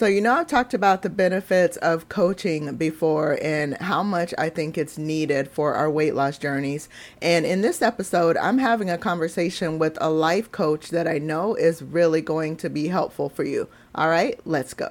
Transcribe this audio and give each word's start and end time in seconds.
So, 0.00 0.06
you 0.06 0.22
know, 0.22 0.32
I've 0.32 0.46
talked 0.46 0.72
about 0.72 1.02
the 1.02 1.10
benefits 1.10 1.76
of 1.76 2.08
coaching 2.08 2.74
before 2.76 3.38
and 3.42 3.76
how 3.82 4.02
much 4.02 4.32
I 4.38 4.48
think 4.48 4.78
it's 4.78 4.96
needed 4.96 5.50
for 5.50 5.74
our 5.74 5.90
weight 5.90 6.14
loss 6.14 6.38
journeys. 6.38 6.88
And 7.20 7.44
in 7.44 7.60
this 7.60 7.82
episode, 7.82 8.38
I'm 8.38 8.56
having 8.56 8.88
a 8.88 8.96
conversation 8.96 9.78
with 9.78 9.98
a 10.00 10.08
life 10.08 10.50
coach 10.52 10.88
that 10.88 11.06
I 11.06 11.18
know 11.18 11.54
is 11.54 11.82
really 11.82 12.22
going 12.22 12.56
to 12.56 12.70
be 12.70 12.88
helpful 12.88 13.28
for 13.28 13.44
you. 13.44 13.68
All 13.94 14.08
right, 14.08 14.40
let's 14.46 14.72
go. 14.72 14.88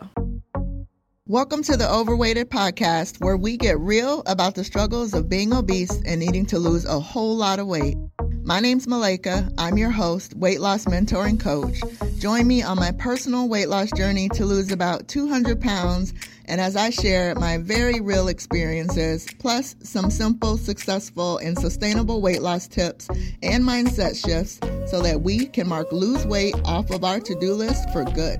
Welcome 1.26 1.64
to 1.64 1.76
the 1.76 1.91
Overweighted 1.91 2.52
Podcast, 2.52 3.20
where 3.20 3.36
we 3.36 3.57
get 3.57 3.80
real 3.80 4.21
about 4.28 4.54
the 4.54 4.64
struggles 4.64 5.16
of 5.16 5.28
being 5.28 5.54
obese 5.54 6.04
and 6.05 6.20
needing 6.20 6.46
to 6.46 6.60
lose 6.60 6.86
a 6.86 7.00
whole 7.00 7.36
lot 7.36 7.57
of 7.57 7.66
weight. 7.66 7.98
My 8.50 8.59
name's 8.59 8.88
Malaika. 8.88 9.54
I'm 9.59 9.77
your 9.77 9.91
host, 9.91 10.34
weight 10.34 10.59
loss 10.59 10.88
mentor 10.88 11.27
and 11.27 11.39
coach. 11.39 11.81
Join 12.18 12.48
me 12.48 12.63
on 12.63 12.77
my 12.77 12.89
personal 12.93 13.48
weight 13.48 13.70
loss 13.70 13.91
journey 13.91 14.27
to 14.29 14.43
lose 14.43 14.71
about 14.71 15.07
200 15.07 15.61
pounds, 15.61 16.16
and 16.45 16.59
as 16.59 16.75
I 16.75 16.89
share 16.89 17.35
my 17.35 17.59
very 17.59 18.02
real 18.02 18.27
experiences, 18.27 19.27
plus 19.38 19.75
some 19.84 20.09
simple, 20.09 20.58
successful, 20.58 21.38
and 21.38 21.59
sustainable 21.59 22.23
weight 22.23 22.41
loss 22.41 22.67
tips 22.67 23.08
and 23.44 23.63
mindset 23.63 24.20
shifts 24.20 24.59
so 24.89 25.00
that 25.03 25.22
we 25.22 25.45
can 25.45 25.67
mark 25.67 25.91
lose 25.91 26.25
weight 26.25 26.55
off 26.66 26.89
of 26.89 27.03
our 27.03 27.20
to 27.20 27.39
do 27.39 27.53
list 27.53 27.88
for 27.91 28.03
good. 28.03 28.39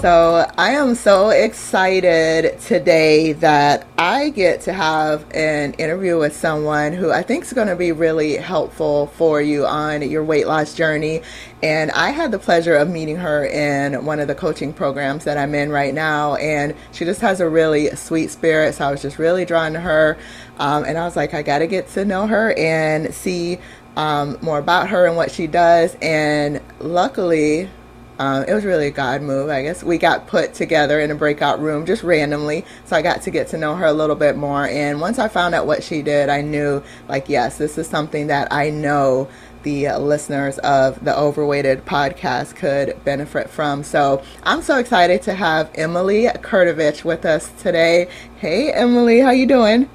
So 0.00 0.46
I 0.58 0.72
am 0.72 0.94
so 0.94 1.30
excited 1.30 2.60
today 2.60 3.32
that 3.32 3.86
I 3.96 4.28
get 4.28 4.60
to 4.62 4.74
have 4.74 5.24
an 5.32 5.72
interview 5.74 6.18
with 6.18 6.36
someone 6.36 6.92
who 6.92 7.10
I 7.10 7.22
think 7.22 7.44
is 7.44 7.54
going 7.54 7.68
to 7.68 7.76
be 7.76 7.92
really 7.92 8.36
helpful 8.36 9.06
for 9.06 9.40
you 9.40 9.64
on 9.64 10.02
your 10.02 10.22
weight 10.22 10.46
loss 10.46 10.74
journey. 10.74 11.22
And 11.62 11.90
I 11.92 12.10
had 12.10 12.30
the 12.30 12.38
pleasure 12.38 12.76
of 12.76 12.90
meeting 12.90 13.16
her 13.16 13.46
in 13.46 14.04
one 14.04 14.20
of 14.20 14.28
the 14.28 14.34
coaching 14.34 14.74
programs 14.74 15.24
that 15.24 15.38
I'm 15.38 15.54
in 15.54 15.70
right 15.70 15.94
now. 15.94 16.34
And 16.34 16.74
she 16.92 17.06
just 17.06 17.22
has 17.22 17.40
a 17.40 17.48
really 17.48 17.88
sweet 17.96 18.30
spirit. 18.30 18.74
So 18.74 18.86
I 18.86 18.90
was 18.90 19.00
just 19.00 19.18
really 19.18 19.46
drawn 19.46 19.72
to 19.72 19.80
her. 19.80 20.18
Um, 20.58 20.84
and 20.84 20.98
I 20.98 21.06
was 21.06 21.16
like, 21.16 21.32
I 21.32 21.40
got 21.40 21.60
to 21.60 21.66
get 21.66 21.88
to 21.92 22.04
know 22.04 22.26
her 22.26 22.52
and 22.52 23.14
see 23.14 23.58
um, 23.96 24.36
more 24.42 24.58
about 24.58 24.90
her 24.90 25.06
and 25.06 25.16
what 25.16 25.30
she 25.30 25.46
does. 25.46 25.96
And 26.02 26.60
luckily, 26.80 27.70
um, 28.18 28.44
it 28.44 28.54
was 28.54 28.64
really 28.64 28.86
a 28.86 28.90
God 28.90 29.22
move, 29.22 29.50
I 29.50 29.62
guess. 29.62 29.82
We 29.82 29.98
got 29.98 30.26
put 30.26 30.54
together 30.54 31.00
in 31.00 31.10
a 31.10 31.14
breakout 31.14 31.60
room 31.60 31.84
just 31.84 32.02
randomly, 32.02 32.64
so 32.84 32.96
I 32.96 33.02
got 33.02 33.22
to 33.22 33.30
get 33.30 33.48
to 33.48 33.58
know 33.58 33.74
her 33.74 33.86
a 33.86 33.92
little 33.92 34.16
bit 34.16 34.36
more. 34.36 34.66
And 34.66 35.00
once 35.00 35.18
I 35.18 35.28
found 35.28 35.54
out 35.54 35.66
what 35.66 35.82
she 35.82 36.02
did, 36.02 36.28
I 36.28 36.40
knew, 36.40 36.82
like, 37.08 37.28
yes, 37.28 37.58
this 37.58 37.76
is 37.78 37.86
something 37.86 38.28
that 38.28 38.52
I 38.52 38.70
know 38.70 39.28
the 39.64 39.88
listeners 39.98 40.58
of 40.58 41.04
the 41.04 41.16
Overweighted 41.18 41.84
podcast 41.84 42.54
could 42.54 43.02
benefit 43.04 43.50
from. 43.50 43.82
So 43.82 44.22
I'm 44.44 44.62
so 44.62 44.78
excited 44.78 45.22
to 45.22 45.34
have 45.34 45.70
Emily 45.74 46.26
Kurtovic 46.26 47.04
with 47.04 47.24
us 47.24 47.50
today. 47.60 48.08
Hey, 48.36 48.70
Emily, 48.72 49.18
how 49.18 49.30
you 49.30 49.46
doing? 49.46 49.90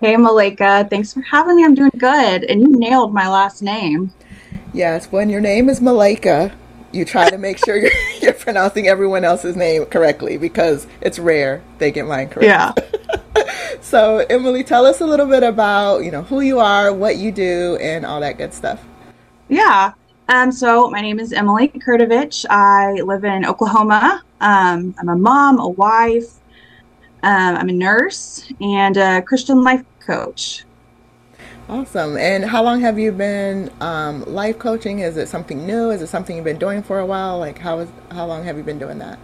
Hey, 0.00 0.14
Malaika. 0.16 0.88
Thanks 0.88 1.12
for 1.12 1.20
having 1.20 1.56
me. 1.56 1.64
I'm 1.64 1.74
doing 1.74 1.90
good. 1.98 2.44
And 2.44 2.62
you 2.62 2.68
nailed 2.68 3.12
my 3.12 3.28
last 3.28 3.62
name. 3.62 4.10
Yes, 4.72 5.12
when 5.12 5.28
your 5.28 5.42
name 5.42 5.68
is 5.68 5.80
Malaika, 5.80 6.50
you 6.92 7.04
try 7.04 7.28
to 7.30 7.38
make 7.38 7.58
sure 7.58 7.76
you're, 7.76 7.90
you're 8.20 8.32
pronouncing 8.32 8.88
everyone 8.88 9.24
else's 9.24 9.56
name 9.56 9.86
correctly 9.86 10.36
because 10.36 10.86
it's 11.00 11.18
rare 11.18 11.62
they 11.78 11.90
get 11.90 12.06
mine 12.06 12.28
correct. 12.28 12.80
Yeah. 13.36 13.50
so, 13.80 14.18
Emily, 14.30 14.64
tell 14.64 14.86
us 14.86 15.00
a 15.00 15.06
little 15.06 15.26
bit 15.26 15.42
about, 15.42 16.04
you 16.04 16.10
know, 16.10 16.22
who 16.22 16.40
you 16.40 16.58
are, 16.58 16.92
what 16.92 17.16
you 17.16 17.32
do, 17.32 17.76
and 17.80 18.04
all 18.04 18.20
that 18.20 18.38
good 18.38 18.52
stuff. 18.52 18.84
Yeah. 19.48 19.92
Um, 20.28 20.52
so 20.52 20.88
my 20.90 21.00
name 21.00 21.18
is 21.18 21.32
Emily 21.32 21.68
Kurtovic. 21.68 22.46
I 22.48 22.92
live 23.02 23.24
in 23.24 23.44
Oklahoma. 23.44 24.22
Um, 24.40 24.94
I'm 24.98 25.08
a 25.08 25.16
mom, 25.16 25.58
a 25.58 25.68
wife. 25.68 26.36
Um, 27.22 27.56
I'm 27.56 27.68
a 27.68 27.72
nurse 27.72 28.50
and 28.60 28.96
a 28.96 29.22
Christian 29.22 29.62
life 29.62 29.84
coach. 29.98 30.64
Awesome. 31.70 32.16
And 32.16 32.44
how 32.44 32.64
long 32.64 32.80
have 32.80 32.98
you 32.98 33.12
been 33.12 33.70
um, 33.80 34.24
life 34.24 34.58
coaching? 34.58 34.98
Is 34.98 35.16
it 35.16 35.28
something 35.28 35.64
new? 35.64 35.90
Is 35.90 36.02
it 36.02 36.08
something 36.08 36.34
you've 36.34 36.44
been 36.44 36.58
doing 36.58 36.82
for 36.82 36.98
a 36.98 37.06
while? 37.06 37.38
Like 37.38 37.58
how 37.58 37.78
is 37.78 37.88
how 38.10 38.26
long 38.26 38.42
have 38.42 38.56
you 38.56 38.64
been 38.64 38.80
doing 38.80 38.98
that? 38.98 39.20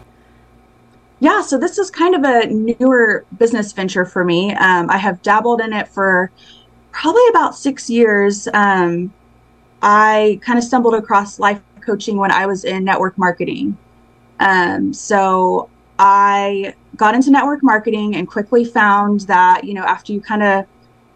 Yeah, 1.19 1.43
so 1.43 1.59
this 1.59 1.77
is 1.77 1.91
kind 1.91 2.15
of 2.15 2.23
a 2.23 2.47
newer 2.47 3.25
business 3.37 3.73
venture 3.73 4.05
for 4.05 4.25
me. 4.25 4.55
Um, 4.55 4.89
I 4.91 4.97
have 4.97 5.21
dabbled 5.23 5.61
in 5.61 5.73
it 5.73 5.89
for 5.89 6.31
probably 6.93 7.27
about 7.31 7.57
six 7.57 7.91
years. 7.91 8.47
Um, 8.55 9.13
I 9.83 10.39
kind 10.41 10.57
of 10.57 10.65
stumbled 10.65 10.95
across 10.95 11.41
life 11.41 11.61
coaching 11.81 12.17
when 12.17 12.31
I 12.31 12.47
was 12.47 12.65
in 12.65 12.85
network 12.85 13.19
marketing. 13.19 13.77
Um, 14.39 14.93
so 14.93 15.69
I 15.99 16.75
got 16.95 17.17
into 17.17 17.33
network 17.33 17.65
marketing 17.65 18.15
and 18.15 18.29
quickly 18.29 18.65
found 18.65 19.23
that, 19.23 19.65
you 19.65 19.75
know, 19.75 19.83
after 19.83 20.13
you 20.13 20.21
kind 20.21 20.45
of 20.45 20.65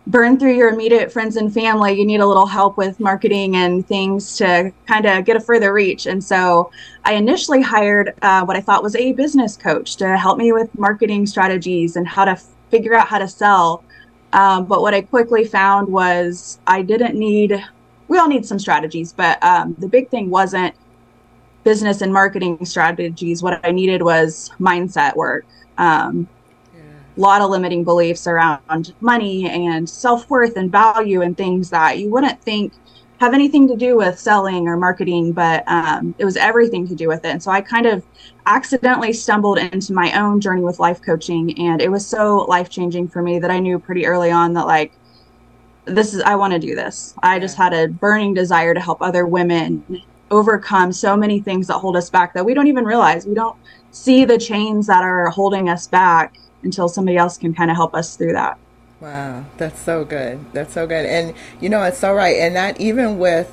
burn 0.06 0.38
through 0.38 0.54
your 0.54 0.70
immediate 0.70 1.12
friends 1.12 1.36
and 1.36 1.52
family, 1.52 1.92
you 1.92 2.04
need 2.04 2.20
a 2.20 2.26
little 2.26 2.46
help 2.46 2.76
with 2.76 2.98
marketing 2.98 3.56
and 3.56 3.86
things 3.86 4.36
to 4.38 4.72
kind 4.86 5.06
of 5.06 5.24
get 5.24 5.36
a 5.36 5.40
further 5.40 5.72
reach. 5.72 6.06
And 6.06 6.22
so 6.22 6.70
I 7.04 7.14
initially 7.14 7.62
hired 7.62 8.14
uh, 8.22 8.44
what 8.44 8.56
I 8.56 8.60
thought 8.60 8.82
was 8.82 8.96
a 8.96 9.12
business 9.12 9.56
coach 9.56 9.96
to 9.96 10.16
help 10.16 10.38
me 10.38 10.52
with 10.52 10.76
marketing 10.78 11.26
strategies 11.26 11.96
and 11.96 12.08
how 12.08 12.24
to 12.24 12.32
f- 12.32 12.46
figure 12.70 12.94
out 12.94 13.08
how 13.08 13.18
to 13.18 13.28
sell. 13.28 13.84
Um, 14.32 14.64
but 14.64 14.80
what 14.80 14.94
I 14.94 15.02
quickly 15.02 15.44
found 15.44 15.88
was 15.88 16.58
I 16.66 16.82
didn't 16.82 17.16
need, 17.16 17.62
we 18.08 18.18
all 18.18 18.28
need 18.28 18.46
some 18.46 18.58
strategies, 18.58 19.12
but 19.12 19.42
um, 19.44 19.76
the 19.78 19.88
big 19.88 20.08
thing 20.08 20.30
wasn't 20.30 20.74
business 21.62 22.00
and 22.00 22.12
marketing 22.12 22.64
strategies. 22.64 23.42
What 23.42 23.64
I 23.64 23.70
needed 23.70 24.02
was 24.02 24.50
mindset 24.58 25.14
work. 25.14 25.44
Um, 25.78 26.28
lot 27.16 27.42
of 27.42 27.50
limiting 27.50 27.84
beliefs 27.84 28.26
around 28.26 28.94
money 29.00 29.48
and 29.48 29.88
self-worth 29.88 30.56
and 30.56 30.70
value 30.70 31.22
and 31.22 31.36
things 31.36 31.70
that 31.70 31.98
you 31.98 32.10
wouldn't 32.10 32.40
think 32.42 32.72
have 33.20 33.34
anything 33.34 33.68
to 33.68 33.76
do 33.76 33.98
with 33.98 34.18
selling 34.18 34.66
or 34.66 34.78
marketing, 34.78 35.32
but 35.32 35.62
um, 35.66 36.14
it 36.18 36.24
was 36.24 36.38
everything 36.38 36.88
to 36.88 36.94
do 36.94 37.06
with 37.06 37.22
it. 37.26 37.28
And 37.28 37.42
so 37.42 37.50
I 37.50 37.60
kind 37.60 37.84
of 37.84 38.02
accidentally 38.46 39.12
stumbled 39.12 39.58
into 39.58 39.92
my 39.92 40.18
own 40.18 40.40
journey 40.40 40.62
with 40.62 40.78
life 40.78 41.02
coaching, 41.02 41.58
and 41.58 41.82
it 41.82 41.90
was 41.90 42.06
so 42.06 42.38
life 42.48 42.70
changing 42.70 43.08
for 43.08 43.20
me 43.20 43.38
that 43.38 43.50
I 43.50 43.58
knew 43.58 43.78
pretty 43.78 44.06
early 44.06 44.30
on 44.30 44.54
that 44.54 44.66
like 44.66 44.92
this 45.84 46.14
is 46.14 46.22
I 46.22 46.34
want 46.34 46.54
to 46.54 46.58
do 46.58 46.74
this. 46.74 47.14
I 47.22 47.38
just 47.38 47.58
had 47.58 47.74
a 47.74 47.88
burning 47.88 48.32
desire 48.32 48.72
to 48.72 48.80
help 48.80 49.02
other 49.02 49.26
women 49.26 50.02
overcome 50.30 50.92
so 50.92 51.16
many 51.16 51.40
things 51.40 51.66
that 51.66 51.74
hold 51.74 51.96
us 51.96 52.08
back 52.08 52.32
that 52.32 52.44
we 52.44 52.54
don't 52.54 52.68
even 52.68 52.84
realize. 52.84 53.26
We 53.26 53.34
don't 53.34 53.56
see 53.90 54.24
the 54.24 54.38
chains 54.38 54.86
that 54.86 55.02
are 55.02 55.28
holding 55.28 55.68
us 55.68 55.86
back 55.88 56.36
until 56.62 56.88
somebody 56.88 57.16
else 57.16 57.38
can 57.38 57.54
kind 57.54 57.70
of 57.70 57.76
help 57.76 57.94
us 57.94 58.16
through 58.16 58.32
that. 58.32 58.58
Wow, 59.00 59.44
that's 59.56 59.80
so 59.80 60.04
good. 60.04 60.52
That's 60.52 60.74
so 60.74 60.86
good. 60.86 61.06
And 61.06 61.34
you 61.60 61.68
know, 61.68 61.82
it's 61.82 61.98
so 61.98 62.12
right. 62.14 62.36
And 62.36 62.56
that 62.56 62.80
even 62.80 63.18
with 63.18 63.50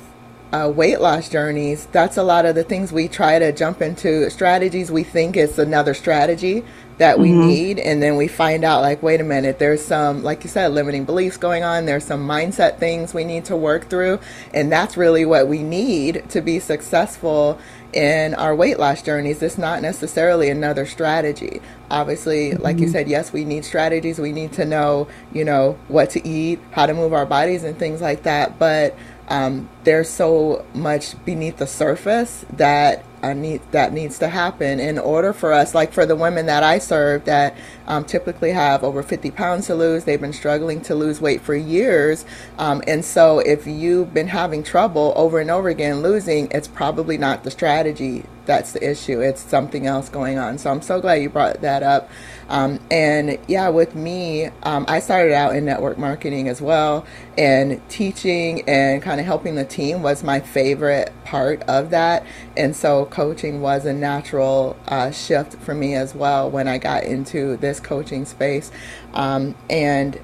uh, 0.52 0.70
weight 0.74 1.00
loss 1.00 1.28
journeys, 1.28 1.86
that's 1.86 2.16
a 2.16 2.22
lot 2.22 2.46
of 2.46 2.54
the 2.54 2.64
things 2.64 2.92
we 2.92 3.08
try 3.08 3.38
to 3.38 3.52
jump 3.52 3.82
into 3.82 4.30
strategies 4.30 4.90
we 4.90 5.04
think 5.04 5.36
it's 5.36 5.58
another 5.58 5.94
strategy 5.94 6.64
that 6.98 7.18
we 7.18 7.30
mm-hmm. 7.30 7.46
need. 7.46 7.78
And 7.78 8.02
then 8.02 8.16
we 8.16 8.28
find 8.28 8.64
out, 8.64 8.82
like, 8.82 9.02
wait 9.02 9.20
a 9.20 9.24
minute, 9.24 9.58
there's 9.58 9.84
some, 9.84 10.22
like 10.22 10.44
you 10.44 10.50
said, 10.50 10.72
limiting 10.72 11.04
beliefs 11.04 11.36
going 11.36 11.62
on. 11.62 11.86
There's 11.86 12.04
some 12.04 12.26
mindset 12.26 12.78
things 12.78 13.14
we 13.14 13.24
need 13.24 13.44
to 13.46 13.56
work 13.56 13.88
through. 13.88 14.20
And 14.52 14.70
that's 14.70 14.96
really 14.96 15.24
what 15.24 15.48
we 15.48 15.62
need 15.62 16.28
to 16.30 16.40
be 16.40 16.58
successful 16.58 17.58
in 17.92 18.34
our 18.34 18.54
weight 18.54 18.78
loss 18.78 19.02
journeys. 19.02 19.42
It's 19.42 19.58
not 19.58 19.82
necessarily 19.82 20.50
another 20.50 20.86
strategy. 20.86 21.60
Obviously, 21.90 22.50
mm-hmm. 22.50 22.62
like 22.62 22.78
you 22.78 22.84
mm-hmm. 22.84 22.92
said, 22.92 23.08
yes, 23.08 23.32
we 23.32 23.44
need 23.44 23.64
strategies. 23.64 24.18
We 24.18 24.32
need 24.32 24.52
to 24.54 24.64
know, 24.64 25.08
you 25.32 25.44
know, 25.44 25.78
what 25.88 26.10
to 26.10 26.26
eat, 26.26 26.60
how 26.72 26.86
to 26.86 26.94
move 26.94 27.12
our 27.12 27.26
bodies, 27.26 27.64
and 27.64 27.78
things 27.78 28.00
like 28.00 28.24
that. 28.24 28.58
But 28.58 28.96
um, 29.28 29.68
there's 29.84 30.08
so 30.08 30.64
much 30.74 31.22
beneath 31.24 31.58
the 31.58 31.66
surface 31.66 32.44
that 32.54 33.04
uh, 33.22 33.32
need, 33.32 33.60
that 33.72 33.92
needs 33.92 34.18
to 34.20 34.28
happen 34.28 34.80
in 34.80 34.98
order 34.98 35.32
for 35.32 35.52
us, 35.52 35.74
like 35.74 35.92
for 35.92 36.06
the 36.06 36.16
women 36.16 36.46
that 36.46 36.62
I 36.62 36.78
serve 36.78 37.24
that 37.24 37.56
um, 37.86 38.04
typically 38.04 38.52
have 38.52 38.84
over 38.84 39.02
50 39.02 39.30
pounds 39.32 39.66
to 39.66 39.74
lose, 39.74 40.04
they've 40.04 40.20
been 40.20 40.32
struggling 40.32 40.80
to 40.82 40.94
lose 40.94 41.20
weight 41.20 41.40
for 41.40 41.54
years. 41.54 42.24
Um, 42.58 42.82
and 42.86 43.04
so 43.04 43.40
if 43.40 43.66
you've 43.66 44.14
been 44.14 44.28
having 44.28 44.62
trouble 44.62 45.12
over 45.16 45.40
and 45.40 45.50
over 45.50 45.68
again 45.68 46.00
losing, 46.00 46.48
it's 46.50 46.68
probably 46.68 47.18
not 47.18 47.44
the 47.44 47.50
strategy 47.50 48.24
that's 48.48 48.72
the 48.72 48.90
issue. 48.90 49.20
It's 49.20 49.42
something 49.42 49.86
else 49.86 50.08
going 50.08 50.38
on. 50.38 50.56
So 50.56 50.70
I'm 50.70 50.80
so 50.80 51.00
glad 51.00 51.16
you 51.16 51.28
brought 51.28 51.60
that 51.60 51.82
up. 51.82 52.10
Um, 52.48 52.80
and 52.90 53.38
yeah, 53.46 53.68
with 53.68 53.94
me, 53.94 54.46
um, 54.62 54.86
I 54.88 55.00
started 55.00 55.34
out 55.34 55.54
in 55.54 55.66
network 55.66 55.98
marketing 55.98 56.48
as 56.48 56.62
well, 56.62 57.06
and 57.36 57.86
teaching 57.90 58.62
and 58.66 59.02
kind 59.02 59.20
of 59.20 59.26
helping 59.26 59.54
the 59.54 59.66
team 59.66 60.02
was 60.02 60.24
my 60.24 60.40
favorite 60.40 61.12
part 61.24 61.62
of 61.64 61.90
that. 61.90 62.24
And 62.56 62.74
so 62.74 63.04
coaching 63.04 63.60
was 63.60 63.84
a 63.84 63.92
natural 63.92 64.76
uh, 64.88 65.10
shift 65.10 65.56
for 65.56 65.74
me 65.74 65.94
as 65.94 66.14
well 66.14 66.50
when 66.50 66.66
I 66.66 66.78
got 66.78 67.04
into 67.04 67.58
this 67.58 67.80
coaching 67.80 68.24
space. 68.24 68.72
Um, 69.12 69.54
and 69.68 70.18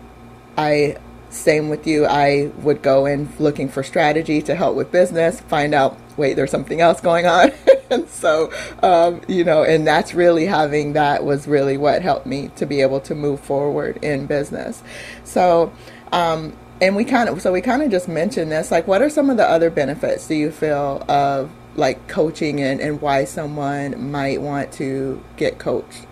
I 0.57 0.97
same 1.29 1.69
with 1.69 1.87
you. 1.87 2.07
I 2.07 2.53
would 2.63 2.81
go 2.81 3.05
in 3.05 3.29
looking 3.39 3.69
for 3.69 3.83
strategy 3.83 4.41
to 4.43 4.55
help 4.55 4.77
with 4.77 4.91
business, 4.91 5.41
find 5.41 5.75
out, 5.75 5.99
wait, 6.17 6.35
there's 6.35 6.51
something 6.51 6.81
else 6.81 7.03
going 7.03 7.27
on. 7.27 7.53
and 7.91 8.09
so, 8.09 8.53
um, 8.83 9.21
you 9.29 9.45
know, 9.45 9.63
and 9.63 9.87
that's 9.87 10.15
really 10.15 10.47
having 10.47 10.93
that 10.95 11.25
was 11.25 11.47
really 11.47 11.77
what 11.77 12.03
helped 12.03 12.27
me 12.27 12.51
to 12.57 12.67
be 12.67 12.81
able 12.81 13.01
to 13.01 13.15
move 13.15 13.41
forward 13.41 13.99
in 14.03 14.27
business. 14.27 14.83
So, 15.25 15.73
um, 16.13 16.57
and 16.81 16.97
we 16.97 17.05
kind 17.05 17.29
of, 17.29 17.41
so 17.41 17.53
we 17.53 17.61
kind 17.61 17.83
of 17.83 17.91
just 17.91 18.09
mentioned 18.09 18.51
this, 18.51 18.71
like, 18.71 18.87
what 18.87 19.03
are 19.03 19.11
some 19.11 19.31
of 19.31 19.37
the 19.37 19.49
other 19.49 19.71
benefits 19.71 20.27
do 20.27 20.35
you 20.35 20.51
feel 20.51 21.05
of 21.09 21.51
like 21.77 22.07
coaching 22.09 22.61
and, 22.61 22.81
and 22.81 23.01
why 23.01 23.25
someone 23.25 24.11
might 24.11 24.41
want 24.41 24.73
to 24.73 25.23
get 25.37 25.59
coached? 25.59 26.07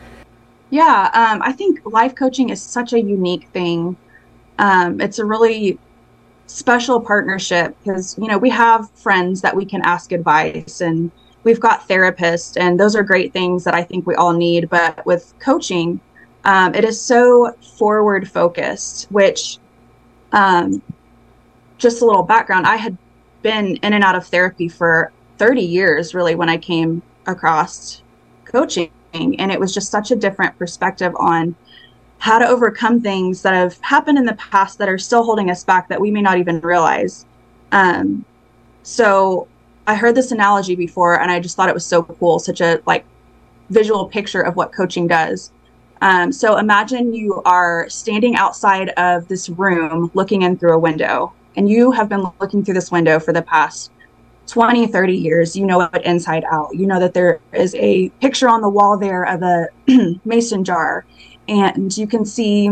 Yeah, 0.70 1.10
um, 1.12 1.42
I 1.42 1.52
think 1.52 1.80
life 1.84 2.14
coaching 2.14 2.48
is 2.48 2.62
such 2.62 2.92
a 2.92 3.00
unique 3.00 3.48
thing. 3.48 3.96
Um, 4.58 5.00
it's 5.00 5.19
a 5.19 5.24
really 5.24 5.78
special 6.46 7.00
partnership 7.00 7.76
because 7.78 8.16
you 8.19 8.26
know 8.26 8.36
we 8.36 8.50
have 8.50 8.90
friends 8.90 9.40
that 9.40 9.56
we 9.56 9.64
can 9.64 9.80
ask 9.82 10.12
advice 10.12 10.80
and 10.80 11.10
we've 11.44 11.60
got 11.60 11.88
therapists 11.88 12.60
and 12.60 12.78
those 12.78 12.94
are 12.94 13.02
great 13.02 13.32
things 13.32 13.64
that 13.64 13.74
i 13.74 13.82
think 13.82 14.06
we 14.06 14.14
all 14.14 14.32
need 14.32 14.68
but 14.68 15.04
with 15.06 15.34
coaching 15.38 16.00
um, 16.44 16.74
it 16.74 16.84
is 16.84 17.00
so 17.00 17.52
forward 17.76 18.28
focused 18.28 19.06
which 19.10 19.58
um, 20.32 20.82
just 21.78 22.02
a 22.02 22.04
little 22.04 22.22
background 22.22 22.66
i 22.66 22.76
had 22.76 22.96
been 23.42 23.76
in 23.76 23.92
and 23.92 24.04
out 24.04 24.14
of 24.14 24.26
therapy 24.26 24.68
for 24.68 25.12
30 25.38 25.62
years 25.62 26.14
really 26.14 26.34
when 26.34 26.48
i 26.48 26.56
came 26.56 27.02
across 27.26 28.02
coaching 28.44 28.90
and 29.12 29.52
it 29.52 29.60
was 29.60 29.74
just 29.74 29.90
such 29.90 30.10
a 30.10 30.16
different 30.16 30.56
perspective 30.58 31.12
on 31.16 31.54
how 32.22 32.38
to 32.38 32.46
overcome 32.46 33.00
things 33.00 33.42
that 33.42 33.52
have 33.52 33.76
happened 33.80 34.16
in 34.16 34.24
the 34.24 34.34
past 34.34 34.78
that 34.78 34.88
are 34.88 34.96
still 34.96 35.24
holding 35.24 35.50
us 35.50 35.64
back 35.64 35.88
that 35.88 36.00
we 36.00 36.08
may 36.08 36.22
not 36.22 36.38
even 36.38 36.60
realize. 36.60 37.26
Um, 37.72 38.24
so 38.84 39.48
I 39.87 39.94
heard 39.94 40.14
this 40.14 40.32
analogy 40.32 40.76
before 40.76 41.20
and 41.20 41.31
I 41.31 41.40
just 41.40 41.56
thought 41.56 41.69
it 41.69 41.75
was 41.75 41.87
so 41.87 42.02
cool, 42.02 42.38
such 42.38 42.61
a 42.61 42.81
like 42.87 43.05
visual 43.70 44.06
picture 44.06 44.43
of 44.43 44.56
what 44.56 44.73
coaching 44.73 45.06
does. 45.06 45.50
Um, 46.00 46.32
so 46.32 46.58
imagine 46.58 47.14
you 47.14 47.43
are 47.44 47.88
standing 47.88 48.37
outside 48.37 48.90
of 48.90 49.29
this 49.29 49.49
room 49.49 50.11
looking 50.14 50.43
in 50.43 50.56
through 50.56 50.75
a 50.75 50.79
window 50.79 51.32
and 51.56 51.69
you 51.69 51.93
have 51.93 52.08
been 52.08 52.25
looking 52.40 52.64
through 52.64 52.75
this 52.75 52.90
window 52.90 53.19
for 53.20 53.32
the 53.32 53.43
past 53.43 53.90
20, 54.46 54.88
30 54.88 55.17
years. 55.17 55.56
You 55.56 55.67
know 55.67 55.82
it 55.82 56.02
inside 56.05 56.44
out. 56.50 56.75
You 56.75 56.87
know 56.87 56.99
that 56.99 57.14
there 57.14 57.40
is 57.52 57.75
a 57.76 58.08
picture 58.20 58.49
on 58.49 58.61
the 58.61 58.69
wall 58.69 58.99
there 58.99 59.25
of 59.25 59.43
a 59.43 59.69
mason 60.25 60.64
jar 60.64 61.05
and 61.49 61.96
you 61.96 62.06
can 62.06 62.25
see 62.25 62.70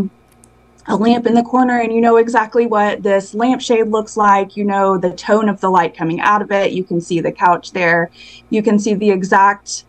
a 0.87 0.97
lamp 0.97 1.27
in 1.27 1.35
the 1.35 1.43
corner 1.43 1.81
and 1.81 1.93
you 1.93 2.01
know 2.01 2.17
exactly 2.17 2.67
what 2.67 3.03
this 3.03 3.35
lampshade 3.35 3.89
looks 3.89 4.17
like. 4.17 4.57
You 4.57 4.65
know 4.65 4.99
the 4.99 5.11
tone 5.11 5.49
of 5.49 5.61
the 5.61 5.71
light 5.71 5.97
coming 5.97 6.21
out 6.21 6.43
of 6.43 6.51
it. 6.51 6.73
You 6.73 6.85
can 6.85 7.01
see 7.01 7.21
the 7.21 7.33
couch 7.33 7.73
there. 7.73 8.11
You 8.51 8.63
can 8.63 8.79
see 8.79 8.95
the 8.95 9.11
exact 9.11 9.85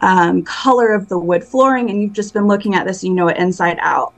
um, 0.00 0.42
color 0.44 0.92
of 0.92 1.08
the 1.08 1.18
wood 1.18 1.42
flooring 1.42 1.90
and 1.90 2.00
you've 2.00 2.12
just 2.12 2.32
been 2.32 2.46
looking 2.46 2.74
at 2.74 2.86
this 2.86 3.02
you 3.02 3.12
know 3.12 3.28
it 3.28 3.36
inside 3.36 3.78
out. 3.80 4.14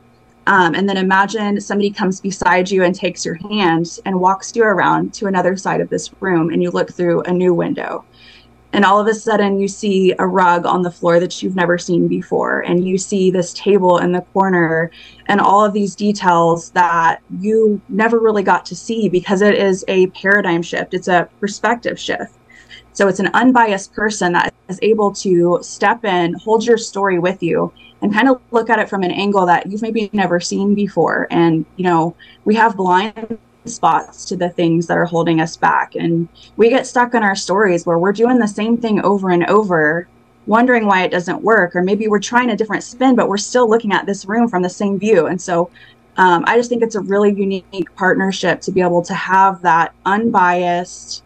Um, 0.46 0.74
and 0.74 0.88
then 0.88 0.96
imagine 0.96 1.60
somebody 1.60 1.90
comes 1.90 2.20
beside 2.20 2.70
you 2.70 2.82
and 2.82 2.94
takes 2.94 3.24
your 3.24 3.34
hand 3.36 3.98
and 4.04 4.20
walks 4.20 4.54
you 4.56 4.64
around 4.64 5.14
to 5.14 5.26
another 5.26 5.56
side 5.56 5.80
of 5.80 5.90
this 5.90 6.10
room 6.20 6.50
and 6.50 6.62
you 6.62 6.70
look 6.70 6.92
through 6.92 7.22
a 7.22 7.32
new 7.32 7.54
window 7.54 8.04
and 8.72 8.84
all 8.84 9.00
of 9.00 9.06
a 9.08 9.14
sudden 9.14 9.58
you 9.58 9.66
see 9.66 10.14
a 10.18 10.26
rug 10.26 10.64
on 10.64 10.82
the 10.82 10.90
floor 10.90 11.18
that 11.18 11.42
you've 11.42 11.56
never 11.56 11.76
seen 11.76 12.06
before. 12.06 12.60
And 12.60 12.86
you 12.86 12.98
see 12.98 13.30
this 13.30 13.52
table 13.52 13.98
in 13.98 14.12
the 14.12 14.20
corner 14.32 14.90
and 15.26 15.40
all 15.40 15.64
of 15.64 15.72
these 15.72 15.96
details 15.96 16.70
that 16.70 17.20
you 17.40 17.80
never 17.88 18.18
really 18.18 18.44
got 18.44 18.64
to 18.66 18.76
see 18.76 19.08
because 19.08 19.42
it 19.42 19.54
is 19.54 19.84
a 19.88 20.06
paradigm 20.08 20.62
shift. 20.62 20.94
It's 20.94 21.08
a 21.08 21.28
perspective 21.40 21.98
shift. 21.98 22.32
So 22.92 23.08
it's 23.08 23.20
an 23.20 23.30
unbiased 23.34 23.92
person 23.92 24.32
that 24.34 24.54
is 24.68 24.78
able 24.82 25.12
to 25.14 25.58
step 25.62 26.04
in 26.04 26.34
hold 26.34 26.64
your 26.64 26.78
story 26.78 27.18
with 27.18 27.42
you 27.42 27.72
and 28.02 28.12
kind 28.12 28.28
of 28.28 28.40
look 28.50 28.70
at 28.70 28.78
it 28.78 28.88
from 28.88 29.02
an 29.02 29.10
angle 29.10 29.46
that 29.46 29.70
you've 29.70 29.82
maybe 29.82 30.10
never 30.12 30.38
seen 30.40 30.74
before. 30.74 31.26
And 31.30 31.64
you 31.76 31.84
know 31.84 32.14
we 32.44 32.54
have 32.56 32.76
blind 32.76 33.38
spots 33.66 34.24
to 34.26 34.36
the 34.36 34.48
things 34.50 34.86
that 34.86 34.96
are 34.96 35.04
holding 35.04 35.40
us 35.40 35.56
back. 35.56 35.94
And 35.94 36.28
we 36.56 36.68
get 36.68 36.86
stuck 36.86 37.14
in 37.14 37.22
our 37.22 37.36
stories 37.36 37.86
where 37.86 37.98
we're 37.98 38.12
doing 38.12 38.38
the 38.38 38.48
same 38.48 38.76
thing 38.76 39.00
over 39.02 39.30
and 39.30 39.46
over, 39.46 40.08
wondering 40.46 40.86
why 40.86 41.02
it 41.02 41.10
doesn't 41.10 41.42
work. 41.42 41.76
Or 41.76 41.82
maybe 41.82 42.08
we're 42.08 42.20
trying 42.20 42.50
a 42.50 42.56
different 42.56 42.84
spin, 42.84 43.16
but 43.16 43.28
we're 43.28 43.36
still 43.36 43.68
looking 43.68 43.92
at 43.92 44.06
this 44.06 44.24
room 44.24 44.48
from 44.48 44.62
the 44.62 44.70
same 44.70 44.98
view. 44.98 45.26
And 45.26 45.40
so 45.40 45.70
um, 46.16 46.44
I 46.46 46.56
just 46.56 46.68
think 46.68 46.82
it's 46.82 46.96
a 46.96 47.00
really 47.00 47.32
unique 47.32 47.94
partnership 47.96 48.60
to 48.62 48.72
be 48.72 48.80
able 48.80 49.02
to 49.02 49.14
have 49.14 49.62
that 49.62 49.94
unbiased 50.06 51.22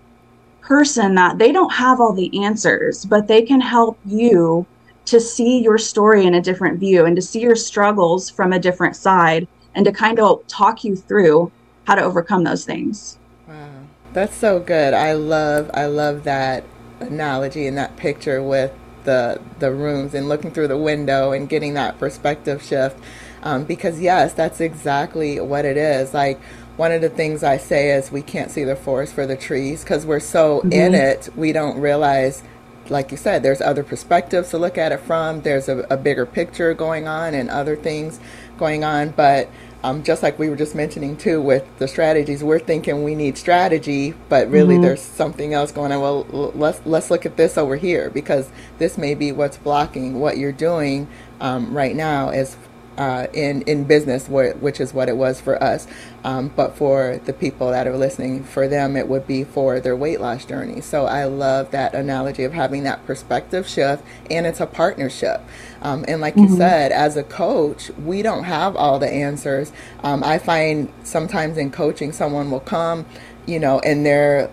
person 0.61 1.15
that 1.15 1.39
they 1.39 1.53
don't 1.53 1.73
have 1.73 2.01
all 2.01 2.13
the 2.13 2.45
answers, 2.45 3.05
but 3.05 3.27
they 3.29 3.43
can 3.43 3.61
help 3.61 3.99
you 4.05 4.67
to 5.07 5.21
see 5.21 5.63
your 5.63 5.77
story 5.79 6.27
in 6.27 6.35
a 6.35 6.41
different 6.41 6.79
view 6.79 7.05
and 7.05 7.15
to 7.17 7.23
see 7.23 7.41
your 7.41 7.57
struggles 7.57 8.31
from 8.31 8.53
a 8.53 8.59
different 8.59 8.97
side 8.97 9.47
and 9.75 9.85
to 9.85 9.93
kind 9.93 10.19
of 10.19 10.47
talk 10.47 10.85
you 10.85 10.97
through 10.97 11.51
how 11.85 11.95
to 11.95 12.03
overcome 12.03 12.45
those 12.45 12.65
things. 12.65 13.19
Wow. 13.49 13.69
That's 14.13 14.37
so 14.37 14.61
good. 14.61 14.95
I 14.95 15.13
love 15.13 15.71
I 15.75 15.87
love 15.87 16.25
that 16.25 16.65
analogy 17.01 17.67
and 17.67 17.77
that 17.77 17.97
picture 17.97 18.43
with 18.43 18.73
the 19.05 19.41
the 19.59 19.73
rooms 19.73 20.15
and 20.15 20.29
looking 20.29 20.51
through 20.51 20.69
the 20.69 20.79
window 20.79 21.33
and 21.33 21.49
getting 21.49 21.75
that 21.75 21.99
perspective 21.99 22.63
shift. 22.63 22.99
Um, 23.43 23.65
because 23.65 24.01
yes, 24.01 24.33
that's 24.33 24.61
exactly 24.61 25.39
what 25.41 25.65
it 25.65 25.77
is. 25.77 26.15
Like 26.15 26.41
one 26.77 26.93
of 26.93 27.03
the 27.03 27.11
things 27.11 27.45
I 27.45 27.59
say 27.59 27.91
is 27.91 28.11
we 28.11 28.23
can't 28.23 28.51
see 28.51 28.65
the 28.65 28.77
forest 28.77 29.15
for 29.15 29.27
the 29.27 29.37
trees 29.37 29.83
because 29.85 30.07
we're 30.07 30.21
so 30.21 30.61
mm-hmm. 30.61 30.73
in 30.73 30.95
it, 30.95 31.29
we 31.37 31.53
don't 31.53 31.79
realize 31.79 32.43
like 32.91 33.11
you 33.11 33.17
said, 33.17 33.43
there's 33.43 33.61
other 33.61 33.83
perspectives 33.83 34.51
to 34.51 34.59
look 34.59 34.77
at 34.77 34.93
it 34.93 35.01
from. 35.01 35.43
There's 35.43 35.69
a, 35.69 35.87
a 35.91 35.97
bigger 35.97 36.27
picture 36.27 36.75
going 36.75 37.09
on 37.09 37.35
and 37.35 37.49
other 37.49 37.77
things 37.77 38.21
going 38.59 38.85
on. 38.85 39.11
But 39.11 39.49
um, 39.85 40.03
just 40.03 40.23
like 40.23 40.39
we 40.39 40.49
were 40.49 40.57
just 40.57 40.75
mentioning 40.75 41.15
too 41.15 41.43
with 41.43 41.63
the 41.79 41.87
strategies, 41.87 42.43
we're 42.43 42.59
thinking 42.59 43.05
we 43.05 43.15
need 43.15 43.37
strategy, 43.37 44.15
but 44.31 44.49
really 44.49 44.77
mm-hmm. 44.77 44.85
there's 44.85 45.03
something 45.03 45.53
else 45.53 45.73
going 45.73 45.93
on. 45.93 46.01
Well, 46.01 46.53
let's 46.55 46.81
let's 46.87 47.11
look 47.11 47.27
at 47.27 47.37
this 47.37 47.59
over 47.59 47.77
here 47.77 48.09
because 48.09 48.51
this 48.79 48.97
may 48.97 49.15
be 49.15 49.31
what's 49.31 49.59
blocking 49.59 50.21
what 50.21 50.39
you're 50.39 50.53
doing 50.53 51.07
um, 51.39 51.77
right 51.77 51.95
now 51.95 52.31
as 52.31 52.57
uh, 52.97 53.27
in 53.33 53.63
in 53.63 53.85
business, 53.85 54.29
which 54.29 54.81
is 54.81 54.95
what 54.95 55.09
it 55.09 55.17
was 55.17 55.41
for 55.41 55.63
us. 55.63 55.87
Um, 56.23 56.49
but 56.55 56.77
for 56.77 57.21
the 57.25 57.33
people 57.33 57.71
that 57.71 57.87
are 57.87 57.97
listening, 57.97 58.45
for 58.45 58.67
them, 58.67 58.97
it 58.97 59.09
would 59.09 59.27
be 59.27 59.45
for 59.45 59.81
their 59.81 59.97
weight 59.97 60.21
loss 60.21 60.45
journey. 60.45 60.81
So 60.81 61.07
I 61.07 61.25
love 61.25 61.71
that 61.73 61.95
analogy 61.95 62.45
of 62.45 62.53
having 62.53 62.85
that 62.85 63.05
perspective 63.07 63.69
shift, 63.69 64.05
and 64.31 64.47
it's 64.47 64.61
a 64.61 64.67
partnership. 64.67 65.43
Um, 65.83 66.05
and 66.09 66.21
like 66.21 66.35
mm-hmm. 66.35 66.53
you 66.53 66.57
said, 66.57 66.93
as 66.93 67.17
a 67.17 67.23
coach, 67.23 67.91
we 67.91 68.23
don't 68.23 68.45
have 68.45 68.75
all 68.77 68.99
the 68.99 69.11
answers. 69.11 69.73
Um, 70.03 70.25
I 70.25 70.39
find 70.39 70.91
sometimes 71.03 71.59
in 71.59 71.71
coaching, 71.71 72.13
someone 72.13 72.51
will 72.51 72.61
come, 72.61 73.05
you 73.47 73.59
know, 73.59 73.81
and 73.81 74.07
they're 74.07 74.51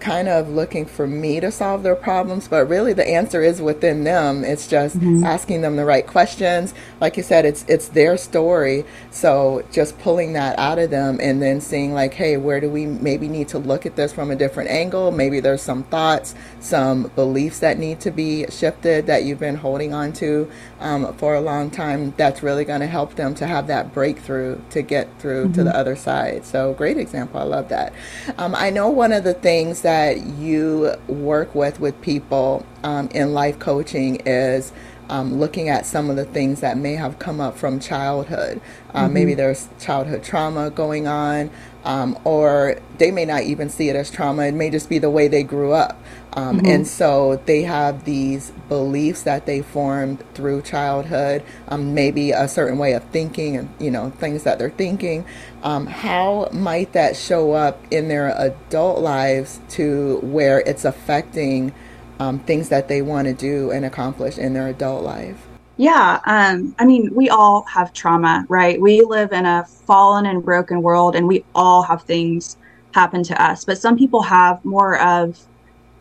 kind 0.00 0.28
of 0.28 0.48
looking 0.48 0.86
for 0.86 1.06
me 1.06 1.40
to 1.40 1.50
solve 1.50 1.82
their 1.82 1.96
problems, 1.96 2.48
but 2.48 2.66
really 2.66 2.92
the 2.92 3.06
answer 3.06 3.42
is 3.42 3.60
within 3.60 4.04
them. 4.04 4.44
It's 4.44 4.66
just 4.66 4.98
mm-hmm. 4.98 5.24
asking 5.24 5.62
them 5.62 5.76
the 5.76 5.84
right 5.84 6.06
questions. 6.06 6.74
Like 7.00 7.16
you 7.16 7.22
said, 7.22 7.44
it's 7.44 7.64
it's 7.68 7.88
their 7.88 8.16
story. 8.16 8.84
So 9.10 9.64
just 9.72 9.98
pulling 10.00 10.32
that 10.34 10.58
out 10.58 10.78
of 10.78 10.90
them 10.90 11.18
and 11.20 11.42
then 11.42 11.60
seeing 11.60 11.92
like, 11.92 12.14
hey, 12.14 12.36
where 12.36 12.60
do 12.60 12.68
we 12.70 12.86
maybe 12.86 13.28
need 13.28 13.48
to 13.48 13.58
look 13.58 13.86
at 13.86 13.96
this 13.96 14.12
from 14.12 14.30
a 14.30 14.36
different 14.36 14.70
angle? 14.70 15.10
Maybe 15.10 15.40
there's 15.40 15.62
some 15.62 15.82
thoughts, 15.84 16.34
some 16.60 17.10
beliefs 17.14 17.60
that 17.60 17.78
need 17.78 18.00
to 18.00 18.10
be 18.10 18.46
shifted 18.50 19.06
that 19.06 19.24
you've 19.24 19.40
been 19.40 19.56
holding 19.56 19.92
on 19.94 20.12
to 20.14 20.50
um, 20.80 21.12
for 21.14 21.34
a 21.34 21.40
long 21.40 21.70
time. 21.70 22.14
That's 22.16 22.42
really 22.42 22.64
going 22.64 22.80
to 22.80 22.86
help 22.86 23.14
them 23.14 23.34
to 23.36 23.46
have 23.46 23.66
that 23.68 23.92
breakthrough 23.92 24.60
to 24.70 24.82
get 24.82 25.08
through 25.18 25.44
mm-hmm. 25.44 25.54
to 25.54 25.64
the 25.64 25.76
other 25.76 25.96
side. 25.96 26.44
So 26.44 26.74
great 26.74 26.98
example. 26.98 27.40
I 27.40 27.44
love 27.44 27.68
that. 27.70 27.92
Um, 28.36 28.54
I 28.54 28.70
know 28.70 28.88
one 28.88 29.12
of 29.12 29.24
the 29.24 29.34
things 29.34 29.82
that 29.82 29.87
you 30.16 30.94
work 31.06 31.54
with 31.54 31.80
with 31.80 32.00
people 32.00 32.64
um, 32.82 33.08
in 33.08 33.34
life 33.34 33.58
coaching 33.58 34.16
is 34.26 34.72
um, 35.08 35.38
looking 35.38 35.68
at 35.68 35.86
some 35.86 36.10
of 36.10 36.16
the 36.16 36.24
things 36.24 36.60
that 36.60 36.76
may 36.76 36.94
have 36.94 37.18
come 37.18 37.40
up 37.40 37.56
from 37.56 37.80
childhood. 37.80 38.60
Uh, 38.92 39.04
mm-hmm. 39.04 39.14
Maybe 39.14 39.34
there's 39.34 39.68
childhood 39.80 40.22
trauma 40.22 40.70
going 40.70 41.06
on, 41.06 41.50
um, 41.84 42.18
or 42.24 42.78
they 42.98 43.10
may 43.10 43.24
not 43.24 43.42
even 43.42 43.70
see 43.70 43.88
it 43.88 43.96
as 43.96 44.10
trauma. 44.10 44.44
It 44.44 44.54
may 44.54 44.70
just 44.70 44.88
be 44.88 44.98
the 44.98 45.10
way 45.10 45.28
they 45.28 45.42
grew 45.42 45.72
up. 45.72 46.00
Um, 46.34 46.58
mm-hmm. 46.58 46.66
And 46.66 46.86
so 46.86 47.40
they 47.46 47.62
have 47.62 48.04
these 48.04 48.52
beliefs 48.68 49.22
that 49.22 49.46
they 49.46 49.62
formed 49.62 50.22
through 50.34 50.62
childhood, 50.62 51.42
um, 51.68 51.94
maybe 51.94 52.32
a 52.32 52.46
certain 52.46 52.78
way 52.78 52.92
of 52.92 53.02
thinking 53.04 53.56
and, 53.56 53.68
you 53.80 53.90
know, 53.90 54.10
things 54.10 54.42
that 54.42 54.58
they're 54.58 54.70
thinking. 54.70 55.24
Um, 55.62 55.86
how 55.86 56.48
might 56.52 56.92
that 56.92 57.16
show 57.16 57.52
up 57.52 57.80
in 57.90 58.08
their 58.08 58.28
adult 58.38 59.00
lives 59.00 59.60
to 59.70 60.18
where 60.22 60.60
it's 60.60 60.84
affecting 60.84 61.72
um, 62.20 62.38
things 62.40 62.68
that 62.68 62.88
they 62.88 63.02
want 63.02 63.26
to 63.26 63.34
do 63.34 63.70
and 63.70 63.84
accomplish 63.84 64.38
in 64.38 64.54
their 64.54 64.68
adult 64.68 65.04
life? 65.04 65.46
Yeah, 65.76 66.20
um, 66.26 66.74
I 66.78 66.84
mean, 66.84 67.14
we 67.14 67.28
all 67.28 67.62
have 67.62 67.92
trauma, 67.92 68.44
right? 68.48 68.80
We 68.80 69.02
live 69.02 69.32
in 69.32 69.46
a 69.46 69.64
fallen 69.64 70.26
and 70.26 70.44
broken 70.44 70.82
world, 70.82 71.14
and 71.14 71.28
we 71.28 71.44
all 71.54 71.82
have 71.82 72.02
things 72.02 72.56
happen 72.92 73.22
to 73.24 73.42
us. 73.42 73.64
But 73.64 73.78
some 73.78 73.96
people 73.96 74.22
have 74.22 74.64
more 74.64 75.00
of 75.00 75.38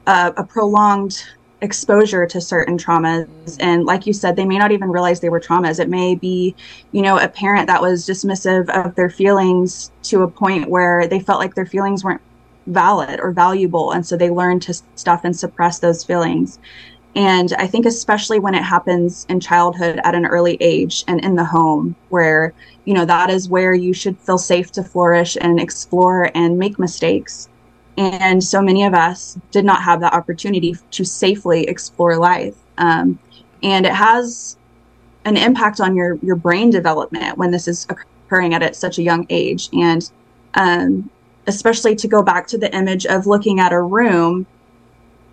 a, 0.07 0.33
a 0.37 0.43
prolonged 0.43 1.23
exposure 1.61 2.25
to 2.27 2.39
certain 2.39 2.77
traumas. 2.77 3.57
And 3.59 3.85
like 3.85 4.05
you 4.05 4.13
said 4.13 4.35
they 4.35 4.45
may 4.45 4.57
not 4.57 4.71
even 4.71 4.89
realize 4.89 5.19
they 5.19 5.29
were 5.29 5.39
traumas. 5.39 5.79
It 5.79 5.89
may 5.89 6.15
be 6.15 6.55
you 6.91 7.01
know 7.01 7.17
a 7.17 7.27
parent 7.27 7.67
that 7.67 7.81
was 7.81 8.07
dismissive 8.07 8.69
of 8.69 8.95
their 8.95 9.09
feelings 9.09 9.91
to 10.03 10.23
a 10.23 10.27
point 10.27 10.69
where 10.69 11.07
they 11.07 11.19
felt 11.19 11.39
like 11.39 11.55
their 11.55 11.65
feelings 11.65 12.03
weren't 12.03 12.21
valid 12.67 13.19
or 13.19 13.31
valuable. 13.31 13.91
And 13.91 14.05
so 14.05 14.17
they 14.17 14.29
learned 14.29 14.61
to 14.63 14.73
stuff 14.95 15.21
and 15.23 15.35
suppress 15.35 15.79
those 15.79 16.03
feelings. 16.03 16.59
And 17.15 17.51
i 17.53 17.65
think 17.65 17.87
especially 17.87 18.37
when 18.37 18.53
it 18.53 18.63
happens 18.63 19.25
in 19.27 19.39
childhood 19.39 19.99
at 20.03 20.13
an 20.13 20.27
early 20.27 20.57
age 20.61 21.03
and 21.07 21.23
in 21.25 21.35
the 21.35 21.43
home 21.43 21.95
where 22.09 22.53
you 22.85 22.93
know 22.93 23.05
that 23.05 23.31
is 23.31 23.49
where 23.49 23.73
you 23.73 23.91
should 23.91 24.19
feel 24.19 24.37
safe 24.37 24.71
to 24.73 24.83
flourish 24.83 25.35
and 25.41 25.59
explore 25.59 26.29
and 26.35 26.59
make 26.59 26.77
mistakes 26.77 27.49
and 27.97 28.43
so 28.43 28.61
many 28.61 28.83
of 28.83 28.93
us 28.93 29.37
did 29.51 29.65
not 29.65 29.81
have 29.81 29.99
that 30.01 30.13
opportunity 30.13 30.75
to 30.91 31.03
safely 31.03 31.63
explore 31.63 32.17
life. 32.17 32.55
Um, 32.77 33.17
and 33.63 33.85
it 33.85 33.93
has 33.93 34.55
an 35.25 35.35
impact 35.35 35.81
on 35.81 35.95
your, 35.95 36.15
your 36.21 36.35
brain 36.35 36.69
development 36.69 37.37
when 37.37 37.49
this 37.49 37.67
is 37.67 37.87
occurring 37.89 38.53
at, 38.53 38.61
at 38.61 38.75
such 38.75 38.99
a 38.99 39.01
young 39.01 39.25
age. 39.29 39.69
And 39.73 40.09
um, 40.53 41.09
especially 41.47 41.95
to 41.95 42.07
go 42.07 42.21
back 42.21 42.45
to 42.47 42.57
the 42.57 42.73
image 42.75 43.07
of 43.07 43.25
looking 43.25 43.59
at 43.59 43.73
a 43.73 43.81
room, 43.81 44.45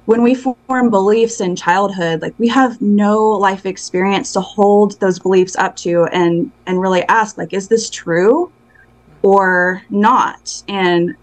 when 0.07 0.23
we 0.23 0.35
form 0.35 0.91
beliefs 0.91 1.41
in 1.41 1.57
childhood, 1.57 2.23
like 2.23 2.35
we 2.39 2.49
have 2.49 2.81
no 2.81 3.23
life 3.25 3.67
experience 3.67 4.33
to 4.33 4.41
hold 4.41 4.99
those 5.01 5.19
beliefs 5.19 5.55
up 5.57 5.77
to 5.77 6.05
and, 6.13 6.51
and 6.67 6.81
really 6.81 7.03
ask, 7.05 7.37
like, 7.37 7.53
is 7.53 7.69
this 7.69 7.91
true 7.91 8.51
or 9.23 9.83
not? 9.91 10.63
And 10.69 11.15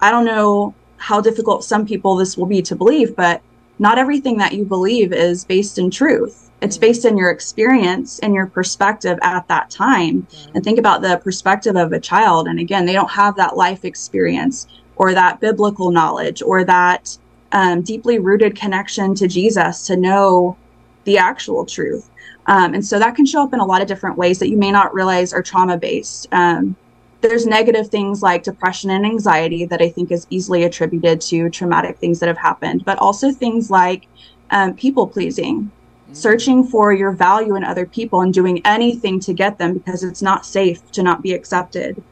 I 0.00 0.10
don't 0.10 0.24
know 0.24 0.74
how 1.04 1.20
difficult 1.20 1.62
some 1.62 1.84
people 1.84 2.16
this 2.16 2.34
will 2.38 2.46
be 2.46 2.62
to 2.62 2.74
believe, 2.74 3.14
but 3.14 3.42
not 3.78 3.98
everything 3.98 4.38
that 4.38 4.54
you 4.54 4.64
believe 4.64 5.12
is 5.12 5.44
based 5.44 5.76
in 5.76 5.90
truth. 5.90 6.50
It's 6.62 6.78
based 6.78 7.04
in 7.04 7.18
your 7.18 7.28
experience 7.28 8.20
and 8.20 8.32
your 8.32 8.46
perspective 8.46 9.18
at 9.20 9.46
that 9.48 9.68
time. 9.68 10.26
And 10.54 10.64
think 10.64 10.78
about 10.78 11.02
the 11.02 11.20
perspective 11.22 11.76
of 11.76 11.92
a 11.92 12.00
child. 12.00 12.48
And 12.48 12.58
again, 12.58 12.86
they 12.86 12.94
don't 12.94 13.10
have 13.10 13.36
that 13.36 13.54
life 13.54 13.84
experience 13.84 14.66
or 14.96 15.12
that 15.12 15.40
biblical 15.40 15.90
knowledge 15.90 16.40
or 16.40 16.64
that 16.64 17.18
um, 17.52 17.82
deeply 17.82 18.18
rooted 18.18 18.56
connection 18.56 19.14
to 19.16 19.28
Jesus 19.28 19.86
to 19.88 19.98
know 19.98 20.56
the 21.04 21.18
actual 21.18 21.66
truth. 21.66 22.08
Um, 22.46 22.72
and 22.72 22.84
so 22.84 22.98
that 22.98 23.14
can 23.14 23.26
show 23.26 23.42
up 23.42 23.52
in 23.52 23.60
a 23.60 23.66
lot 23.66 23.82
of 23.82 23.88
different 23.88 24.16
ways 24.16 24.38
that 24.38 24.48
you 24.48 24.56
may 24.56 24.72
not 24.72 24.94
realize 24.94 25.34
are 25.34 25.42
trauma 25.42 25.76
based. 25.76 26.28
Um, 26.32 26.76
there's 27.20 27.46
negative 27.46 27.88
things 27.88 28.22
like 28.22 28.42
depression 28.42 28.90
and 28.90 29.04
anxiety 29.04 29.64
that 29.66 29.80
I 29.80 29.88
think 29.88 30.10
is 30.10 30.26
easily 30.30 30.64
attributed 30.64 31.20
to 31.22 31.48
traumatic 31.50 31.98
things 31.98 32.20
that 32.20 32.28
have 32.28 32.38
happened, 32.38 32.84
but 32.84 32.98
also 32.98 33.32
things 33.32 33.70
like 33.70 34.06
um, 34.50 34.74
people 34.74 35.06
pleasing, 35.06 35.62
mm-hmm. 35.62 36.14
searching 36.14 36.64
for 36.64 36.92
your 36.92 37.12
value 37.12 37.56
in 37.56 37.64
other 37.64 37.86
people 37.86 38.20
and 38.20 38.32
doing 38.32 38.60
anything 38.64 39.20
to 39.20 39.32
get 39.32 39.58
them 39.58 39.74
because 39.74 40.04
it's 40.04 40.22
not 40.22 40.44
safe 40.44 40.90
to 40.92 41.02
not 41.02 41.22
be 41.22 41.32
accepted. 41.32 42.02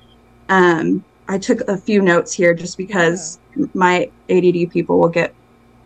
Um, 0.49 1.05
I 1.29 1.39
took 1.39 1.61
a 1.63 1.77
few 1.77 2.03
notes 2.03 2.33
here 2.33 2.55
just 2.55 2.77
because 2.77 3.39
yeah. 3.57 3.67
my 3.75 4.11
ADD 4.29 4.71
people 4.71 4.99
will 4.99 5.09
get 5.09 5.35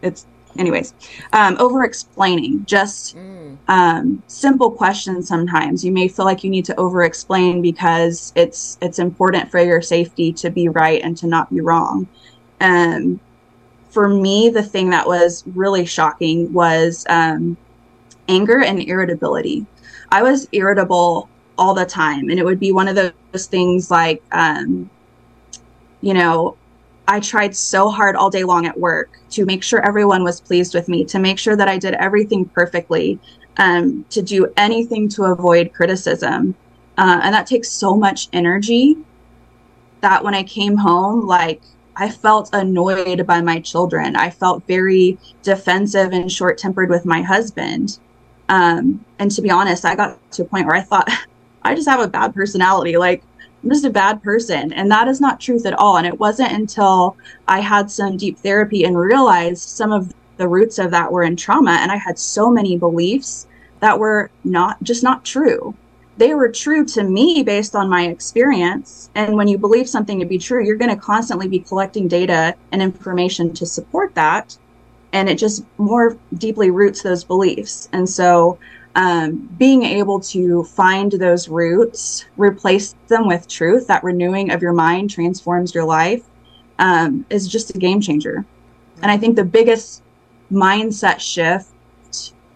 it's 0.02 0.26
anyways, 0.58 0.94
um, 1.32 1.56
over 1.58 1.84
explaining, 1.84 2.64
just 2.66 3.16
mm. 3.16 3.56
um, 3.68 4.22
simple 4.26 4.70
questions. 4.70 5.28
Sometimes 5.28 5.84
you 5.84 5.92
may 5.92 6.08
feel 6.08 6.24
like 6.24 6.44
you 6.44 6.50
need 6.50 6.64
to 6.66 6.78
over 6.78 7.02
explain 7.02 7.62
because 7.62 8.32
it's 8.36 8.78
it's 8.80 8.98
important 8.98 9.50
for 9.50 9.60
your 9.60 9.82
safety 9.82 10.32
to 10.34 10.50
be 10.50 10.68
right 10.68 11.02
and 11.02 11.16
to 11.18 11.26
not 11.26 11.50
be 11.50 11.60
wrong. 11.60 12.08
Um, 12.60 13.20
for 13.90 14.08
me, 14.08 14.50
the 14.50 14.62
thing 14.62 14.90
that 14.90 15.06
was 15.06 15.42
really 15.46 15.86
shocking 15.86 16.52
was 16.52 17.06
um, 17.08 17.56
anger 18.28 18.62
and 18.62 18.82
irritability. 18.82 19.66
I 20.10 20.22
was 20.22 20.48
irritable 20.52 21.28
all 21.58 21.74
the 21.74 21.86
time, 21.86 22.28
and 22.28 22.38
it 22.38 22.44
would 22.44 22.60
be 22.60 22.72
one 22.72 22.88
of 22.88 22.96
those 22.96 23.46
things 23.46 23.90
like, 23.90 24.22
um, 24.32 24.90
you 26.00 26.14
know, 26.14 26.56
I 27.08 27.20
tried 27.20 27.54
so 27.54 27.88
hard 27.88 28.16
all 28.16 28.30
day 28.30 28.44
long 28.44 28.66
at 28.66 28.78
work 28.78 29.10
to 29.30 29.44
make 29.44 29.62
sure 29.62 29.80
everyone 29.80 30.24
was 30.24 30.40
pleased 30.40 30.74
with 30.74 30.88
me, 30.88 31.04
to 31.06 31.18
make 31.18 31.38
sure 31.38 31.56
that 31.56 31.68
I 31.68 31.78
did 31.78 31.94
everything 31.94 32.46
perfectly, 32.46 33.18
um, 33.58 34.04
to 34.10 34.22
do 34.22 34.52
anything 34.56 35.08
to 35.10 35.24
avoid 35.24 35.72
criticism. 35.72 36.54
Uh, 36.98 37.20
and 37.22 37.34
that 37.34 37.46
takes 37.46 37.68
so 37.68 37.96
much 37.96 38.28
energy 38.32 38.96
that 40.00 40.24
when 40.24 40.34
I 40.34 40.42
came 40.42 40.76
home, 40.76 41.26
like 41.26 41.60
I 41.96 42.10
felt 42.10 42.50
annoyed 42.52 43.26
by 43.26 43.40
my 43.40 43.60
children. 43.60 44.16
I 44.16 44.30
felt 44.30 44.66
very 44.66 45.18
defensive 45.42 46.12
and 46.12 46.30
short 46.30 46.58
tempered 46.58 46.90
with 46.90 47.06
my 47.06 47.22
husband. 47.22 47.98
Um, 48.48 49.04
and 49.18 49.30
to 49.30 49.42
be 49.42 49.50
honest, 49.50 49.84
I 49.84 49.94
got 49.94 50.30
to 50.32 50.42
a 50.42 50.44
point 50.44 50.66
where 50.66 50.76
I 50.76 50.82
thought, 50.82 51.08
I 51.62 51.74
just 51.74 51.88
have 51.88 52.00
a 52.00 52.08
bad 52.08 52.34
personality. 52.34 52.96
Like, 52.96 53.22
I'm 53.62 53.70
just 53.70 53.84
a 53.84 53.90
bad 53.90 54.22
person. 54.22 54.72
And 54.72 54.90
that 54.90 55.08
is 55.08 55.20
not 55.20 55.40
truth 55.40 55.66
at 55.66 55.74
all. 55.74 55.96
And 55.96 56.06
it 56.06 56.20
wasn't 56.20 56.52
until 56.52 57.16
I 57.48 57.60
had 57.60 57.90
some 57.90 58.16
deep 58.16 58.38
therapy 58.38 58.84
and 58.84 58.96
realized 58.96 59.68
some 59.68 59.92
of 59.92 60.14
the 60.36 60.48
roots 60.48 60.78
of 60.78 60.90
that 60.90 61.10
were 61.10 61.22
in 61.24 61.36
trauma. 61.36 61.72
And 61.72 61.90
I 61.90 61.96
had 61.96 62.18
so 62.18 62.50
many 62.50 62.76
beliefs 62.76 63.46
that 63.80 63.98
were 63.98 64.30
not 64.44 64.82
just 64.82 65.02
not 65.02 65.24
true. 65.24 65.74
They 66.18 66.34
were 66.34 66.48
true 66.48 66.84
to 66.86 67.02
me 67.02 67.42
based 67.42 67.74
on 67.74 67.90
my 67.90 68.06
experience. 68.06 69.10
And 69.14 69.36
when 69.36 69.48
you 69.48 69.58
believe 69.58 69.88
something 69.88 70.18
to 70.20 70.26
be 70.26 70.38
true, 70.38 70.64
you're 70.64 70.76
going 70.76 70.94
to 70.94 71.00
constantly 71.00 71.48
be 71.48 71.58
collecting 71.58 72.08
data 72.08 72.54
and 72.72 72.80
information 72.80 73.52
to 73.54 73.66
support 73.66 74.14
that. 74.14 74.56
And 75.12 75.28
it 75.28 75.36
just 75.38 75.64
more 75.78 76.16
deeply 76.38 76.70
roots 76.70 77.02
those 77.02 77.24
beliefs. 77.24 77.88
And 77.92 78.08
so 78.08 78.58
um, 78.96 79.48
being 79.58 79.82
able 79.82 80.18
to 80.20 80.64
find 80.64 81.12
those 81.12 81.48
roots, 81.48 82.24
replace 82.38 82.94
them 83.08 83.28
with 83.28 83.46
truth, 83.46 83.86
that 83.86 84.02
renewing 84.02 84.50
of 84.50 84.62
your 84.62 84.72
mind 84.72 85.10
transforms 85.10 85.74
your 85.74 85.84
life, 85.84 86.24
um, 86.78 87.24
is 87.28 87.46
just 87.46 87.74
a 87.74 87.78
game 87.78 88.00
changer. 88.00 88.44
And 89.02 89.10
I 89.10 89.18
think 89.18 89.36
the 89.36 89.44
biggest 89.44 90.02
mindset 90.50 91.20
shift 91.20 91.68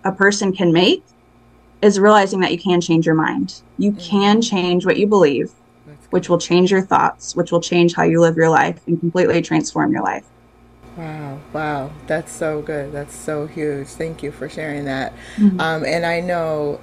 a 0.04 0.12
person 0.12 0.52
can 0.52 0.72
make 0.72 1.04
is 1.82 2.00
realizing 2.00 2.40
that 2.40 2.52
you 2.52 2.58
can 2.58 2.80
change 2.80 3.04
your 3.04 3.14
mind. 3.14 3.60
You 3.76 3.92
mm-hmm. 3.92 4.00
can 4.00 4.40
change 4.40 4.86
what 4.86 4.96
you 4.96 5.06
believe, 5.06 5.52
which 6.08 6.30
will 6.30 6.38
change 6.38 6.70
your 6.70 6.82
thoughts, 6.82 7.36
which 7.36 7.52
will 7.52 7.60
change 7.60 7.94
how 7.94 8.04
you 8.04 8.18
live 8.18 8.36
your 8.36 8.48
life 8.48 8.80
and 8.86 8.98
completely 8.98 9.42
transform 9.42 9.92
your 9.92 10.02
life. 10.02 10.24
Wow, 10.96 11.38
wow, 11.52 11.90
that's 12.06 12.32
so 12.32 12.62
good. 12.62 12.92
That's 12.92 13.14
so 13.14 13.46
huge. 13.46 13.88
Thank 13.88 14.22
you 14.22 14.32
for 14.32 14.48
sharing 14.48 14.84
that. 14.86 15.14
Mm-hmm. 15.36 15.60
Um, 15.60 15.84
and 15.84 16.04
I 16.04 16.20
know, 16.20 16.80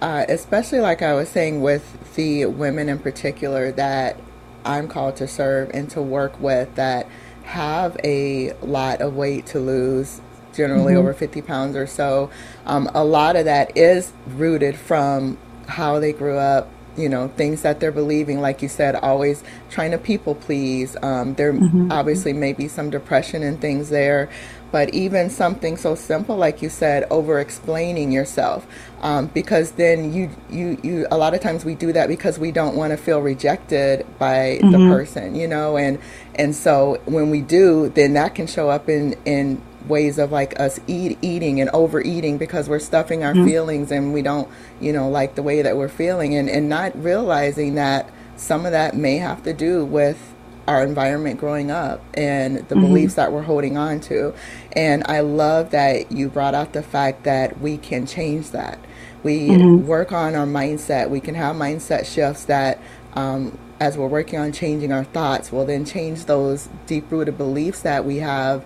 uh, 0.00 0.24
especially 0.28 0.80
like 0.80 1.02
I 1.02 1.14
was 1.14 1.28
saying 1.28 1.60
with 1.60 2.14
the 2.14 2.46
women 2.46 2.88
in 2.88 2.98
particular 2.98 3.72
that 3.72 4.18
I'm 4.64 4.88
called 4.88 5.16
to 5.16 5.28
serve 5.28 5.70
and 5.72 5.88
to 5.90 6.02
work 6.02 6.40
with 6.40 6.74
that 6.74 7.06
have 7.44 7.96
a 8.04 8.52
lot 8.62 9.00
of 9.00 9.16
weight 9.16 9.46
to 9.46 9.60
lose, 9.60 10.20
generally 10.54 10.92
mm-hmm. 10.92 11.00
over 11.00 11.14
50 11.14 11.42
pounds 11.42 11.76
or 11.76 11.86
so. 11.86 12.30
Um, 12.66 12.90
a 12.94 13.04
lot 13.04 13.36
of 13.36 13.44
that 13.44 13.76
is 13.76 14.12
rooted 14.26 14.76
from 14.76 15.38
how 15.66 15.98
they 16.00 16.12
grew 16.12 16.36
up, 16.36 16.68
you 16.96 17.08
know 17.08 17.28
things 17.28 17.62
that 17.62 17.80
they're 17.80 17.92
believing 17.92 18.40
like 18.40 18.62
you 18.62 18.68
said 18.68 18.94
always 18.96 19.42
trying 19.70 19.90
to 19.90 19.98
people 19.98 20.34
please 20.34 20.96
um, 21.02 21.34
there 21.34 21.52
mm-hmm. 21.52 21.90
obviously 21.92 22.32
may 22.32 22.52
be 22.52 22.68
some 22.68 22.90
depression 22.90 23.42
and 23.42 23.60
things 23.60 23.90
there 23.90 24.28
but 24.72 24.92
even 24.94 25.30
something 25.30 25.76
so 25.76 25.94
simple 25.94 26.36
like 26.36 26.62
you 26.62 26.68
said 26.68 27.04
over 27.10 27.40
explaining 27.40 28.12
yourself 28.12 28.66
um, 29.02 29.26
because 29.28 29.72
then 29.72 30.12
you 30.12 30.30
you 30.50 30.78
you 30.82 31.06
a 31.10 31.18
lot 31.18 31.34
of 31.34 31.40
times 31.40 31.64
we 31.64 31.74
do 31.74 31.92
that 31.92 32.08
because 32.08 32.38
we 32.38 32.50
don't 32.50 32.76
want 32.76 32.90
to 32.90 32.96
feel 32.96 33.20
rejected 33.20 34.06
by 34.18 34.58
mm-hmm. 34.60 34.72
the 34.72 34.78
person 34.78 35.34
you 35.34 35.48
know 35.48 35.76
and 35.76 35.98
and 36.34 36.54
so 36.54 37.00
when 37.06 37.30
we 37.30 37.40
do 37.40 37.88
then 37.90 38.12
that 38.14 38.34
can 38.34 38.46
show 38.46 38.68
up 38.68 38.88
in 38.88 39.14
in 39.24 39.60
ways 39.88 40.18
of 40.18 40.30
like 40.30 40.58
us 40.60 40.78
eat 40.86 41.18
eating 41.22 41.60
and 41.60 41.70
overeating 41.70 42.38
because 42.38 42.68
we're 42.68 42.78
stuffing 42.78 43.24
our 43.24 43.32
mm-hmm. 43.32 43.46
feelings 43.46 43.90
and 43.90 44.12
we 44.12 44.22
don't 44.22 44.48
you 44.80 44.92
know 44.92 45.08
like 45.08 45.34
the 45.34 45.42
way 45.42 45.62
that 45.62 45.76
we're 45.76 45.88
feeling 45.88 46.34
and 46.34 46.48
and 46.48 46.68
not 46.68 46.92
realizing 47.02 47.74
that 47.74 48.10
some 48.36 48.66
of 48.66 48.72
that 48.72 48.96
may 48.96 49.16
have 49.16 49.42
to 49.42 49.52
do 49.52 49.84
with 49.84 50.34
our 50.68 50.82
environment 50.82 51.40
growing 51.40 51.70
up 51.70 52.02
and 52.14 52.56
the 52.56 52.74
mm-hmm. 52.74 52.80
beliefs 52.80 53.14
that 53.14 53.32
we're 53.32 53.42
holding 53.42 53.76
on 53.76 54.00
to 54.00 54.34
and 54.72 55.02
i 55.06 55.20
love 55.20 55.70
that 55.70 56.12
you 56.12 56.28
brought 56.28 56.54
out 56.54 56.72
the 56.72 56.82
fact 56.82 57.24
that 57.24 57.60
we 57.60 57.76
can 57.76 58.06
change 58.06 58.50
that 58.50 58.78
we 59.22 59.48
mm-hmm. 59.48 59.86
work 59.86 60.12
on 60.12 60.34
our 60.34 60.46
mindset 60.46 61.10
we 61.10 61.20
can 61.20 61.34
have 61.34 61.56
mindset 61.56 62.06
shifts 62.06 62.44
that 62.44 62.80
um, 63.14 63.58
as 63.80 63.96
we're 63.96 64.06
working 64.06 64.38
on 64.38 64.52
changing 64.52 64.92
our 64.92 65.04
thoughts 65.04 65.50
will 65.50 65.64
then 65.64 65.84
change 65.84 66.26
those 66.26 66.68
deep 66.86 67.10
rooted 67.10 67.36
beliefs 67.36 67.80
that 67.80 68.04
we 68.04 68.18
have 68.18 68.64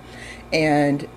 and 0.52 1.08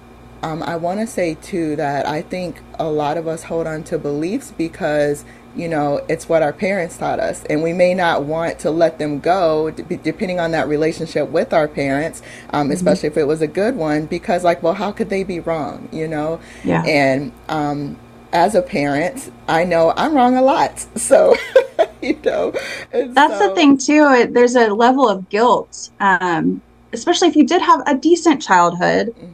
um, 0.44 0.62
I 0.64 0.76
want 0.76 1.00
to 1.00 1.08
say 1.08 1.36
too 1.36 1.76
that 1.78 2.08
I 2.08 2.22
think 2.22 2.62
a 2.80 2.88
lot 2.88 3.18
of 3.18 3.28
us 3.28 3.44
hold 3.44 3.68
on 3.68 3.84
to 3.86 3.98
beliefs 3.98 4.54
because 4.58 5.26
you 5.56 5.68
know 5.68 6.06
it's 6.08 6.30
what 6.30 6.44
our 6.44 6.54
parents 6.54 6.98
taught 6.98 7.20
us, 7.20 7.44
and 7.46 7.64
we 7.64 7.74
may 7.74 7.94
not 7.94 8.24
want 8.24 8.60
to 8.60 8.72
let 8.72 9.00
them 9.00 9.20
go 9.20 9.72
d- 9.72 10.00
depending 10.04 10.40
on 10.40 10.52
that 10.52 10.68
relationship 10.68 11.30
with 11.30 11.54
our 11.54 11.68
parents, 11.68 12.22
um, 12.52 12.66
mm-hmm. 12.66 12.74
especially 12.74 13.08
if 13.08 13.18
it 13.18 13.26
was 13.26 13.42
a 13.42 13.48
good 13.48 13.76
one. 13.76 14.06
Because 14.06 14.44
like, 14.44 14.62
well, 14.62 14.76
how 14.76 14.92
could 14.92 15.10
they 15.10 15.24
be 15.24 15.40
wrong? 15.40 15.90
You 15.92 16.08
know? 16.08 16.40
Yeah. 16.64 16.84
And 16.84 17.32
um, 17.50 17.98
as 18.34 18.56
a 18.56 18.62
parent, 18.62 19.32
I 19.48 19.64
know 19.64 19.94
I'm 19.96 20.14
wrong 20.14 20.36
a 20.36 20.42
lot. 20.42 20.86
So, 20.98 21.36
you 22.02 22.20
know, 22.26 22.52
that's 22.92 23.38
so, 23.38 23.50
the 23.50 23.56
thing 23.56 23.78
too. 23.78 24.28
There's 24.32 24.56
a 24.56 24.74
level 24.74 25.08
of 25.08 25.30
guilt, 25.30 25.90
um, 26.00 26.62
especially 26.98 27.28
if 27.28 27.36
you 27.36 27.46
did 27.46 27.62
have 27.62 27.82
a 27.86 27.96
decent 27.96 28.42
childhood. 28.42 29.08
Mm-hmm. 29.08 29.34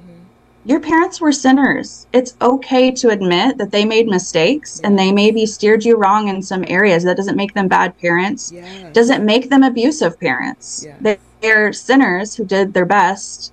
Your 0.66 0.80
parents 0.80 1.20
were 1.20 1.34
sinners. 1.34 2.08
It's 2.14 2.38
okay 2.42 2.90
to 2.92 3.10
admit 3.10 3.58
that 3.58 3.72
they 3.72 3.84
made 3.84 4.08
mistakes 4.08 4.80
and 4.80 4.98
they 4.98 5.12
maybe 5.12 5.46
steered 5.46 5.84
you 5.84 5.98
wrong 5.98 6.30
in 6.30 6.42
some 6.42 6.64
areas. 6.68 7.04
That 7.04 7.18
doesn't 7.18 7.36
make 7.36 7.54
them 7.54 7.68
bad 7.68 7.98
parents. 8.00 8.50
Yes. 8.50 8.94
Doesn't 8.94 9.26
make 9.26 9.50
them 9.50 9.64
abusive 9.64 10.18
parents. 10.20 10.86
Yes. 10.86 11.20
They're 11.42 11.74
sinners 11.74 12.34
who 12.34 12.46
did 12.46 12.74
their 12.74 12.86
best. 12.86 13.52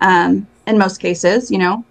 Um, 0.00 0.46
in 0.68 0.78
most 0.78 1.00
cases, 1.00 1.50
you 1.50 1.58
know, 1.58 1.84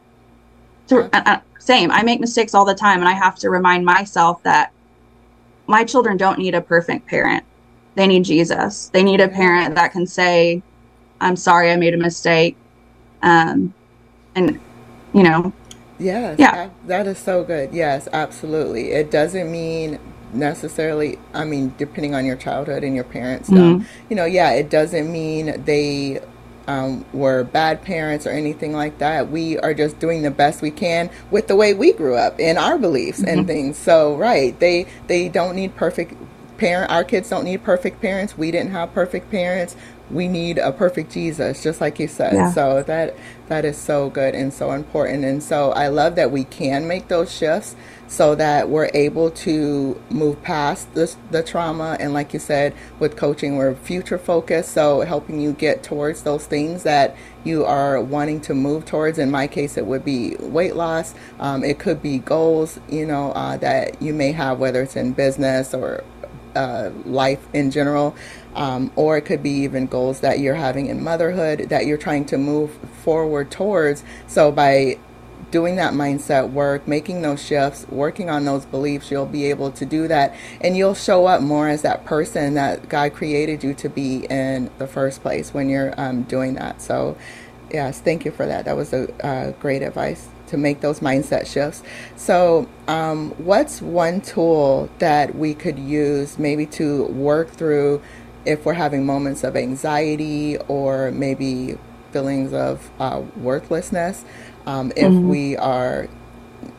to, 0.88 1.10
uh, 1.13 1.24
uh 1.25 1.39
same. 1.60 1.91
I 1.91 2.03
make 2.03 2.22
mistakes 2.22 2.53
all 2.53 2.63
the 2.63 2.75
time, 2.75 3.00
and 3.00 3.10
I 3.10 3.13
have 3.13 3.36
to 3.39 3.50
remind 3.50 3.84
myself 3.84 4.41
that 4.43 4.72
my 5.67 5.84
children 5.84 6.15
don't 6.15 6.39
need 6.39 6.55
a 6.55 6.62
perfect 6.62 7.07
parent. 7.07 7.43
They 7.96 8.07
need 8.07 8.24
Jesus. 8.24 8.89
They 8.89 9.03
need 9.03 9.19
a 9.19 9.27
parent 9.27 9.75
that 9.75 9.91
can 9.91 10.07
say, 10.07 10.62
"I'm 11.21 11.36
sorry, 11.36 11.71
I 11.71 11.75
made 11.75 11.93
a 11.93 11.97
mistake," 11.97 12.55
um, 13.21 13.74
and 14.36 14.59
you 15.13 15.24
know. 15.24 15.53
Yes. 16.00 16.38
Yeah. 16.38 16.69
That 16.86 17.07
is 17.07 17.17
so 17.17 17.43
good. 17.43 17.74
Yes, 17.74 18.07
absolutely. 18.13 18.91
It 18.91 19.09
doesn't 19.09 19.51
mean 19.51 20.00
necessarily 20.33 21.17
i 21.33 21.45
mean 21.45 21.74
depending 21.77 22.13
on 22.13 22.25
your 22.25 22.36
childhood 22.36 22.83
and 22.83 22.93
your 22.93 23.05
parents 23.05 23.50
mm-hmm. 23.50 23.81
you 24.09 24.15
know 24.15 24.25
yeah 24.25 24.51
it 24.51 24.69
doesn't 24.69 25.09
mean 25.09 25.63
they 25.63 26.19
um, 26.67 27.05
were 27.13 27.45
bad 27.45 27.81
parents 27.81 28.27
or 28.27 28.31
anything 28.31 28.74
like 28.74 28.97
that. 29.00 29.31
We 29.31 29.57
are 29.59 29.74
just 29.74 30.00
doing 30.00 30.21
the 30.21 30.31
best 30.31 30.62
we 30.62 30.71
can 30.71 31.09
with 31.31 31.47
the 31.47 31.55
way 31.55 31.74
we 31.74 31.93
grew 31.93 32.15
up 32.15 32.36
and 32.39 32.57
our 32.57 32.77
beliefs 32.77 33.19
mm-hmm. 33.19 33.39
and 33.39 33.47
things. 33.47 33.77
So 33.77 34.15
right, 34.15 34.57
they 34.59 34.86
they 35.07 35.29
don't 35.29 35.55
need 35.55 35.75
perfect 35.75 36.13
parent. 36.57 36.91
Our 36.91 37.03
kids 37.03 37.29
don't 37.29 37.45
need 37.45 37.63
perfect 37.63 38.01
parents. 38.01 38.38
We 38.38 38.51
didn't 38.51 38.71
have 38.71 38.93
perfect 38.93 39.31
parents. 39.31 39.75
We 40.09 40.27
need 40.27 40.57
a 40.57 40.71
perfect 40.71 41.11
Jesus, 41.11 41.63
just 41.63 41.81
like 41.81 41.99
you 41.99 42.07
said. 42.07 42.33
Yeah. 42.33 42.51
So 42.51 42.83
that 42.83 43.15
that 43.47 43.65
is 43.65 43.77
so 43.77 44.09
good 44.09 44.35
and 44.35 44.53
so 44.53 44.71
important. 44.71 45.23
And 45.23 45.41
so 45.41 45.71
I 45.71 45.87
love 45.87 46.15
that 46.15 46.31
we 46.31 46.43
can 46.43 46.87
make 46.87 47.07
those 47.07 47.31
shifts 47.33 47.75
so 48.07 48.35
that 48.35 48.69
we're 48.69 48.89
able 48.93 49.31
to 49.31 50.01
move 50.09 50.41
past 50.41 50.93
this, 50.93 51.17
the 51.31 51.43
trauma. 51.43 51.97
And 51.99 52.13
like 52.13 52.33
you 52.33 52.39
said, 52.39 52.73
with 52.99 53.17
coaching, 53.17 53.57
we're 53.57 53.75
future 53.75 54.17
focused. 54.17 54.71
So 54.71 55.01
helping 55.01 55.39
you 55.39 55.53
get 55.53 55.83
towards 55.83 56.23
those 56.23 56.45
things 56.45 56.83
that 56.83 57.15
you 57.43 57.65
are 57.65 58.01
wanting 58.01 58.41
to 58.41 58.53
move 58.53 58.85
towards. 58.85 59.17
In 59.17 59.31
my 59.31 59.47
case, 59.47 59.77
it 59.77 59.85
would 59.85 60.05
be 60.05 60.35
weight 60.39 60.75
loss. 60.75 61.13
Um, 61.39 61.63
it 61.63 61.79
could 61.79 62.01
be 62.01 62.19
goals, 62.19 62.79
you 62.89 63.05
know, 63.05 63.31
uh, 63.33 63.57
that 63.57 64.01
you 64.01 64.13
may 64.13 64.31
have, 64.31 64.59
whether 64.59 64.81
it's 64.81 64.95
in 64.95 65.13
business 65.13 65.73
or 65.73 66.03
uh, 66.57 66.91
life 67.05 67.47
in 67.53 67.71
general. 67.71 68.15
Um, 68.55 68.91
or 68.95 69.17
it 69.17 69.21
could 69.21 69.43
be 69.43 69.51
even 69.51 69.85
goals 69.85 70.21
that 70.21 70.39
you're 70.39 70.55
having 70.55 70.87
in 70.87 71.03
motherhood 71.03 71.69
that 71.69 71.85
you're 71.85 71.97
trying 71.97 72.25
to 72.25 72.39
move 72.39 72.71
forward 73.03 73.51
towards. 73.51 74.03
So 74.25 74.51
by 74.51 74.97
doing 75.51 75.75
that 75.77 75.93
mindset 75.93 76.51
work, 76.51 76.87
making 76.87 77.21
those 77.21 77.43
shifts, 77.43 77.85
working 77.89 78.29
on 78.29 78.45
those 78.45 78.65
beliefs, 78.65 79.11
you'll 79.11 79.25
be 79.25 79.45
able 79.45 79.71
to 79.71 79.85
do 79.85 80.07
that. 80.07 80.35
And 80.59 80.75
you'll 80.75 80.95
show 80.95 81.27
up 81.27 81.41
more 81.41 81.69
as 81.69 81.83
that 81.83 82.05
person 82.05 82.55
that 82.55 82.89
God 82.89 83.13
created 83.13 83.63
you 83.63 83.73
to 83.75 83.89
be 83.89 84.25
in 84.25 84.69
the 84.77 84.87
first 84.87 85.21
place 85.21 85.53
when 85.53 85.69
you're 85.69 85.93
um, 85.97 86.23
doing 86.23 86.55
that. 86.55 86.81
So, 86.81 87.15
yes, 87.71 88.01
thank 88.01 88.25
you 88.25 88.31
for 88.31 88.45
that. 88.45 88.65
That 88.65 88.75
was 88.75 88.91
a 88.91 89.25
uh, 89.25 89.51
great 89.51 89.83
advice 89.83 90.27
to 90.47 90.57
make 90.57 90.81
those 90.81 90.99
mindset 90.99 91.45
shifts. 91.45 91.83
So, 92.15 92.67
um, 92.87 93.31
what's 93.37 93.81
one 93.81 94.21
tool 94.21 94.89
that 94.99 95.35
we 95.35 95.53
could 95.53 95.79
use 95.79 96.39
maybe 96.39 96.65
to 96.67 97.05
work 97.05 97.49
through 97.49 98.01
if 98.45 98.65
we're 98.65 98.73
having 98.73 99.05
moments 99.05 99.43
of 99.43 99.55
anxiety 99.55 100.57
or 100.67 101.12
maybe 101.12 101.77
feelings 102.12 102.53
of 102.53 102.89
uh, 102.99 103.21
worthlessness? 103.38 104.23
um, 104.67 104.91
if 104.97 105.05
mm-hmm. 105.05 105.29
we 105.29 105.57
are 105.57 106.10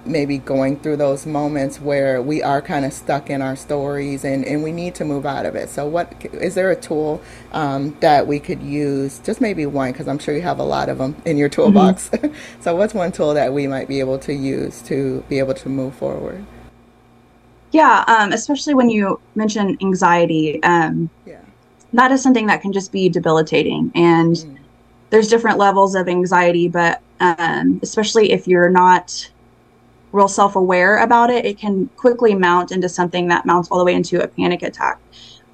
maybe 0.09 0.39
going 0.39 0.79
through 0.79 0.97
those 0.97 1.27
moments 1.27 1.81
where 1.81 2.21
we 2.21 2.43
are 2.43 2.61
kind 2.63 2.85
of 2.85 2.93
stuck 2.93 3.31
in 3.31 3.43
our 3.43 3.57
stories 3.57 4.25
and, 4.25 4.45
and 4.45 4.63
we 4.63 4.73
need 4.73 4.95
to 4.97 5.05
move 5.05 5.27
out 5.27 5.47
of 5.47 5.55
it. 5.55 5.69
So, 5.69 5.87
what 5.87 6.25
is 6.33 6.55
there 6.55 6.71
a 6.71 6.77
tool 6.77 7.21
um, 7.53 7.97
that 8.01 8.27
we 8.27 8.41
could 8.41 8.63
use? 8.63 9.21
Just 9.21 9.41
maybe 9.41 9.67
one, 9.67 9.93
because 9.93 10.09
I'm 10.09 10.19
sure 10.19 10.35
you 10.35 10.43
have 10.43 10.59
a 10.59 10.65
lot 10.65 10.89
of 10.89 10.99
them 10.99 11.17
in 11.25 11.37
your 11.37 11.49
toolbox. 11.49 12.09
Mm-hmm. 12.11 12.35
so, 12.61 12.75
what's 12.75 12.95
one 12.95 13.13
tool 13.13 13.35
that 13.35 13.53
we 13.53 13.67
might 13.67 13.89
be 13.89 14.01
able 14.01 14.19
to 14.21 14.33
use 14.33 14.83
to 14.83 15.25
be 15.29 15.39
able 15.39 15.55
to 15.55 15.69
move 15.69 15.95
forward? 15.95 16.45
Yeah, 17.71 18.05
um, 18.09 18.33
especially 18.33 18.75
when 18.75 18.89
you 18.89 19.21
mention 19.35 19.77
anxiety. 19.83 20.63
Um, 20.63 21.11
yeah. 21.27 21.41
That 21.93 22.13
is 22.13 22.23
something 22.23 22.47
that 22.47 22.63
can 22.63 22.73
just 22.73 22.93
be 22.93 23.09
debilitating. 23.09 23.93
And 23.95 24.37
mm. 24.37 24.59
there's 25.11 25.29
different 25.29 25.59
levels 25.59 25.95
of 25.95 26.09
anxiety, 26.09 26.69
but 26.69 27.01
um, 27.21 27.81
especially 27.83 28.33
if 28.33 28.47
you're 28.47 28.71
not 28.71 29.31
real 30.13 30.29
self 30.29 30.57
aware 30.57 30.99
about 30.99 31.31
it, 31.31 31.45
it 31.45 31.59
can 31.59 31.89
quickly 31.97 32.35
mount 32.35 32.73
into 32.73 32.89
something 32.89 33.29
that 33.29 33.47
mounts 33.47 33.69
all 33.71 33.79
the 33.79 33.85
way 33.85 33.95
into 33.95 34.23
a 34.23 34.29
panic 34.29 34.63
attack. 34.63 35.01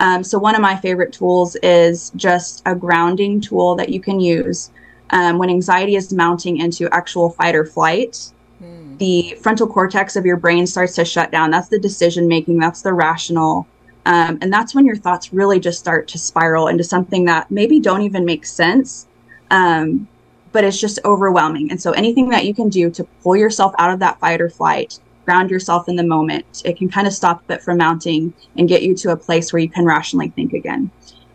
Um, 0.01 0.25
so, 0.25 0.38
one 0.38 0.55
of 0.55 0.61
my 0.61 0.77
favorite 0.77 1.12
tools 1.12 1.57
is 1.57 2.11
just 2.17 2.62
a 2.67 2.75
grounding 2.75 3.40
tool 3.40 3.75
that 3.77 3.88
you 3.88 4.01
can 4.01 4.21
use 4.21 4.71
um, 5.11 5.38
when 5.38 5.51
anxiety 5.51 5.97
is 5.97 6.12
mounting 6.12 6.59
into 6.59 6.88
actual 6.93 7.31
fight 7.31 7.55
or 7.55 7.64
flight. 7.64 8.33
Hmm. 8.59 8.97
The 8.97 9.37
frontal 9.40 9.67
cortex 9.67 10.17
of 10.17 10.27
your 10.27 10.37
brain 10.37 10.67
starts 10.67 10.95
to 10.97 11.05
shut 11.05 11.31
down. 11.31 11.51
That's 11.51 11.69
the 11.69 11.79
decision 11.79 12.29
making, 12.29 12.59
that's 12.59 12.83
the 12.83 12.93
rational. 12.93 13.67
Um, 14.07 14.38
and 14.43 14.53
that's 14.53 14.75
when 14.75 14.85
your 14.85 14.97
thoughts 14.97 15.33
really 15.33 15.59
just 15.59 15.79
start 15.79 16.09
to 16.09 16.19
spiral 16.19 16.69
into 16.69 16.85
something 16.85 17.25
that 17.25 17.51
maybe 17.51 17.81
don't 17.81 18.03
even 18.03 18.25
make 18.25 18.45
sense. 18.45 19.07
Um, 19.51 20.09
but 20.55 20.62
it's 20.62 20.81
just 20.81 21.01
overwhelming. 21.05 21.69
And 21.73 21.83
so 21.83 21.90
anything 21.90 22.29
that 22.29 22.47
you 22.47 22.55
can 22.55 22.69
do 22.69 22.88
to 22.88 23.03
pull 23.25 23.35
yourself 23.35 23.75
out 23.77 23.93
of 23.93 23.99
that 23.99 24.21
fight 24.21 24.40
or 24.40 24.49
flight, 24.49 25.01
ground 25.25 25.51
yourself 25.51 25.88
in 25.88 25.97
the 25.97 26.05
moment, 26.05 26.62
it 26.64 26.79
can 26.79 26.88
kind 26.88 27.09
of 27.09 27.12
stop 27.12 27.43
it 27.51 27.61
from 27.61 27.79
mounting 27.79 28.33
and 28.57 28.69
get 28.69 28.85
you 28.85 28.95
to 28.95 29.11
a 29.11 29.17
place 29.17 29.53
where 29.53 29.61
you 29.61 29.69
can 29.69 29.85
rationally 29.85 30.29
think 30.29 30.53
again. 30.53 30.93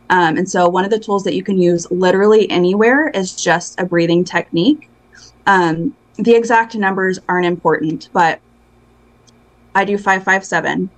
Um, 0.10 0.38
and 0.38 0.50
so 0.50 0.70
one 0.70 0.86
of 0.86 0.90
the 0.90 0.98
tools 0.98 1.26
that 1.26 1.36
you 1.36 1.44
can 1.44 1.62
use 1.62 1.86
literally 1.92 2.50
anywhere 2.50 3.10
is 3.10 3.36
just 3.36 3.78
a 3.78 3.86
breathing 3.86 4.24
technique. 4.24 4.90
Um, 5.46 5.94
the 6.16 6.34
exact 6.34 6.76
numbers 6.76 7.20
aren't 7.28 7.46
important, 7.46 8.08
but 8.14 8.40
I 9.76 9.84
do 9.84 9.98
557. 9.98 10.90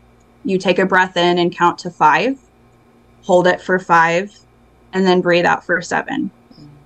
You 0.46 0.60
take 0.60 0.78
a 0.78 0.86
breath 0.86 1.18
in 1.18 1.40
and 1.40 1.52
count 1.52 1.80
to 1.80 1.90
five, 1.90 2.40
hold 3.24 3.48
it 3.48 3.62
for 3.62 3.80
five, 3.80 4.32
and 4.94 5.08
then 5.08 5.22
breathe 5.22 5.46
out 5.46 5.66
for 5.66 5.82
seven 5.82 6.30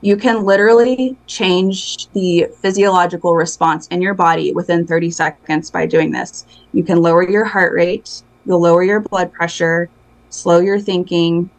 you 0.05 0.15
can 0.15 0.45
literally 0.45 1.17
change 1.25 2.07
the 2.13 2.45
physiological 2.61 3.33
response 3.33 3.87
in 3.87 4.03
your 4.03 4.13
body 4.13 4.51
within 4.51 4.85
30 4.85 5.09
seconds 5.09 5.71
by 5.71 5.87
doing 5.87 6.11
this. 6.11 6.45
You 6.73 6.83
can 6.83 7.01
lower 7.01 7.27
your 7.27 7.43
heart 7.43 7.73
rate, 7.73 8.21
you'll 8.45 8.59
lower 8.59 8.83
your 8.83 8.99
blood 8.99 9.33
pressure, 9.33 9.89
slow 10.29 10.59
your 10.59 10.79
thinking, 10.79 11.49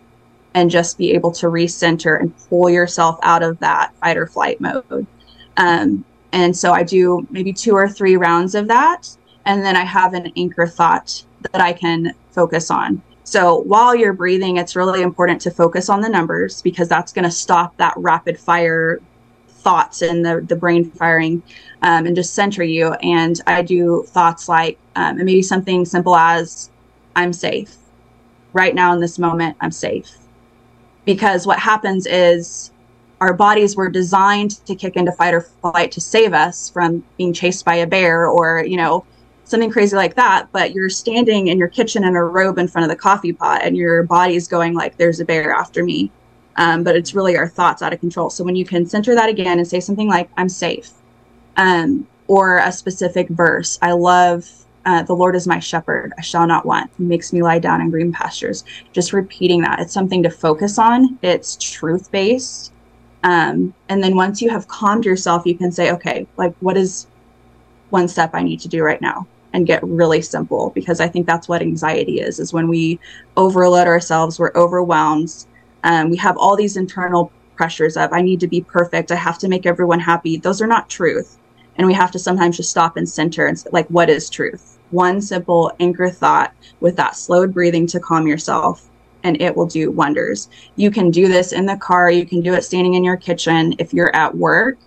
and 0.54 0.70
just 0.70 0.96
be 0.96 1.10
able 1.10 1.32
to 1.32 1.46
recenter 1.46 2.20
and 2.20 2.32
pull 2.48 2.70
yourself 2.70 3.18
out 3.24 3.42
of 3.42 3.58
that 3.58 3.92
fight 3.96 4.16
or 4.16 4.28
flight 4.28 4.60
mode. 4.60 5.08
Um, 5.56 6.04
and 6.30 6.56
so 6.56 6.70
I 6.70 6.84
do 6.84 7.26
maybe 7.30 7.52
two 7.52 7.72
or 7.72 7.88
three 7.88 8.16
rounds 8.16 8.54
of 8.54 8.68
that. 8.68 9.08
And 9.44 9.64
then 9.64 9.74
I 9.74 9.82
have 9.82 10.14
an 10.14 10.30
anchor 10.36 10.68
thought 10.68 11.24
that 11.50 11.60
I 11.60 11.72
can 11.72 12.14
focus 12.30 12.70
on. 12.70 13.02
So 13.26 13.56
while 13.56 13.92
you're 13.92 14.12
breathing, 14.12 14.56
it's 14.56 14.76
really 14.76 15.02
important 15.02 15.40
to 15.42 15.50
focus 15.50 15.88
on 15.88 16.00
the 16.00 16.08
numbers 16.08 16.62
because 16.62 16.88
that's 16.88 17.12
going 17.12 17.24
to 17.24 17.30
stop 17.30 17.76
that 17.76 17.92
rapid 17.96 18.38
fire 18.38 19.00
thoughts 19.48 20.00
and 20.00 20.24
the, 20.24 20.42
the 20.42 20.54
brain 20.54 20.88
firing 20.92 21.42
um, 21.82 22.06
and 22.06 22.14
just 22.14 22.34
center 22.34 22.62
you. 22.62 22.92
And 23.02 23.40
I 23.48 23.62
do 23.62 24.04
thoughts 24.06 24.48
like, 24.48 24.78
um, 24.94 25.16
maybe 25.16 25.42
something 25.42 25.84
simple 25.84 26.14
as, 26.14 26.70
I'm 27.16 27.32
safe. 27.32 27.74
Right 28.52 28.76
now 28.76 28.92
in 28.92 29.00
this 29.00 29.18
moment, 29.18 29.56
I'm 29.60 29.72
safe. 29.72 30.08
Because 31.04 31.48
what 31.48 31.58
happens 31.58 32.06
is 32.06 32.70
our 33.20 33.34
bodies 33.34 33.74
were 33.74 33.88
designed 33.88 34.64
to 34.66 34.76
kick 34.76 34.94
into 34.94 35.10
fight 35.10 35.34
or 35.34 35.40
flight 35.40 35.90
to 35.92 36.00
save 36.00 36.32
us 36.32 36.70
from 36.70 37.02
being 37.18 37.32
chased 37.32 37.64
by 37.64 37.74
a 37.74 37.88
bear 37.88 38.28
or, 38.28 38.64
you 38.64 38.76
know, 38.76 39.04
something 39.46 39.70
crazy 39.70 39.96
like 39.96 40.14
that, 40.16 40.48
but 40.52 40.72
you're 40.72 40.90
standing 40.90 41.48
in 41.48 41.58
your 41.58 41.68
kitchen 41.68 42.04
in 42.04 42.16
a 42.16 42.24
robe 42.24 42.58
in 42.58 42.68
front 42.68 42.84
of 42.84 42.90
the 42.90 43.00
coffee 43.00 43.32
pot 43.32 43.62
and 43.62 43.76
your 43.76 44.02
body's 44.02 44.48
going 44.48 44.74
like, 44.74 44.96
there's 44.96 45.20
a 45.20 45.24
bear 45.24 45.52
after 45.52 45.84
me. 45.84 46.10
Um, 46.56 46.82
but 46.82 46.96
it's 46.96 47.14
really 47.14 47.36
our 47.36 47.48
thoughts 47.48 47.82
out 47.82 47.92
of 47.92 48.00
control. 48.00 48.30
So 48.30 48.42
when 48.42 48.56
you 48.56 48.64
can 48.64 48.86
center 48.86 49.14
that 49.14 49.28
again 49.28 49.58
and 49.58 49.68
say 49.68 49.78
something 49.78 50.08
like, 50.08 50.28
I'm 50.36 50.48
safe, 50.48 50.90
um, 51.56 52.06
or 52.28 52.58
a 52.58 52.72
specific 52.72 53.28
verse. 53.28 53.78
I 53.82 53.92
love 53.92 54.50
uh, 54.86 55.02
the 55.02 55.14
Lord 55.14 55.34
is 55.34 55.46
my 55.46 55.58
shepherd, 55.58 56.12
I 56.16 56.22
shall 56.22 56.46
not 56.46 56.64
want. 56.64 56.90
He 56.96 57.04
makes 57.04 57.32
me 57.32 57.42
lie 57.42 57.58
down 57.58 57.80
in 57.80 57.90
green 57.90 58.12
pastures. 58.12 58.64
Just 58.92 59.12
repeating 59.12 59.60
that. 59.62 59.80
It's 59.80 59.92
something 59.92 60.22
to 60.22 60.30
focus 60.30 60.78
on. 60.78 61.18
It's 61.22 61.56
truth 61.56 62.10
based. 62.12 62.72
Um, 63.24 63.74
and 63.88 64.02
then 64.02 64.14
once 64.14 64.40
you 64.40 64.48
have 64.50 64.68
calmed 64.68 65.04
yourself, 65.04 65.44
you 65.44 65.58
can 65.58 65.72
say, 65.72 65.90
okay, 65.90 66.26
like 66.36 66.54
what 66.60 66.76
is 66.76 67.08
one 67.90 68.06
step 68.06 68.30
I 68.32 68.42
need 68.42 68.60
to 68.60 68.68
do 68.68 68.82
right 68.82 69.00
now? 69.00 69.26
And 69.56 69.66
get 69.66 69.82
really 69.82 70.20
simple 70.20 70.70
because 70.74 71.00
I 71.00 71.08
think 71.08 71.26
that's 71.26 71.48
what 71.48 71.62
anxiety 71.62 72.20
is, 72.20 72.38
is 72.38 72.52
when 72.52 72.68
we 72.68 73.00
overload 73.38 73.86
ourselves, 73.86 74.38
we're 74.38 74.52
overwhelmed. 74.54 75.46
Um, 75.82 76.10
we 76.10 76.18
have 76.18 76.36
all 76.36 76.56
these 76.56 76.76
internal 76.76 77.32
pressures 77.56 77.96
of, 77.96 78.12
I 78.12 78.20
need 78.20 78.38
to 78.40 78.48
be 78.48 78.60
perfect. 78.60 79.10
I 79.10 79.16
have 79.16 79.38
to 79.38 79.48
make 79.48 79.64
everyone 79.64 79.98
happy. 79.98 80.36
Those 80.36 80.60
are 80.60 80.66
not 80.66 80.90
truth. 80.90 81.38
And 81.76 81.86
we 81.86 81.94
have 81.94 82.10
to 82.10 82.18
sometimes 82.18 82.58
just 82.58 82.70
stop 82.70 82.98
and 82.98 83.08
center 83.08 83.46
and 83.46 83.58
say, 83.58 83.70
like, 83.72 83.86
what 83.88 84.10
is 84.10 84.28
truth? 84.28 84.76
one 84.90 85.20
simple 85.20 85.72
anchor 85.80 86.10
thought 86.10 86.52
with 86.80 86.96
that 86.96 87.16
slowed 87.16 87.52
breathing 87.52 87.86
to 87.88 88.00
calm 88.00 88.26
yourself 88.26 88.88
and 89.24 89.40
it 89.40 89.56
will 89.56 89.66
do 89.66 89.90
wonders. 89.90 90.48
You 90.76 90.90
can 90.90 91.10
do 91.10 91.26
this 91.26 91.52
in 91.52 91.66
the 91.66 91.76
car, 91.76 92.10
you 92.10 92.26
can 92.26 92.40
do 92.40 92.54
it 92.54 92.62
standing 92.62 92.94
in 92.94 93.02
your 93.02 93.16
kitchen 93.16 93.74
if 93.78 93.92
you're 93.92 94.14
at 94.14 94.34
work. 94.36 94.78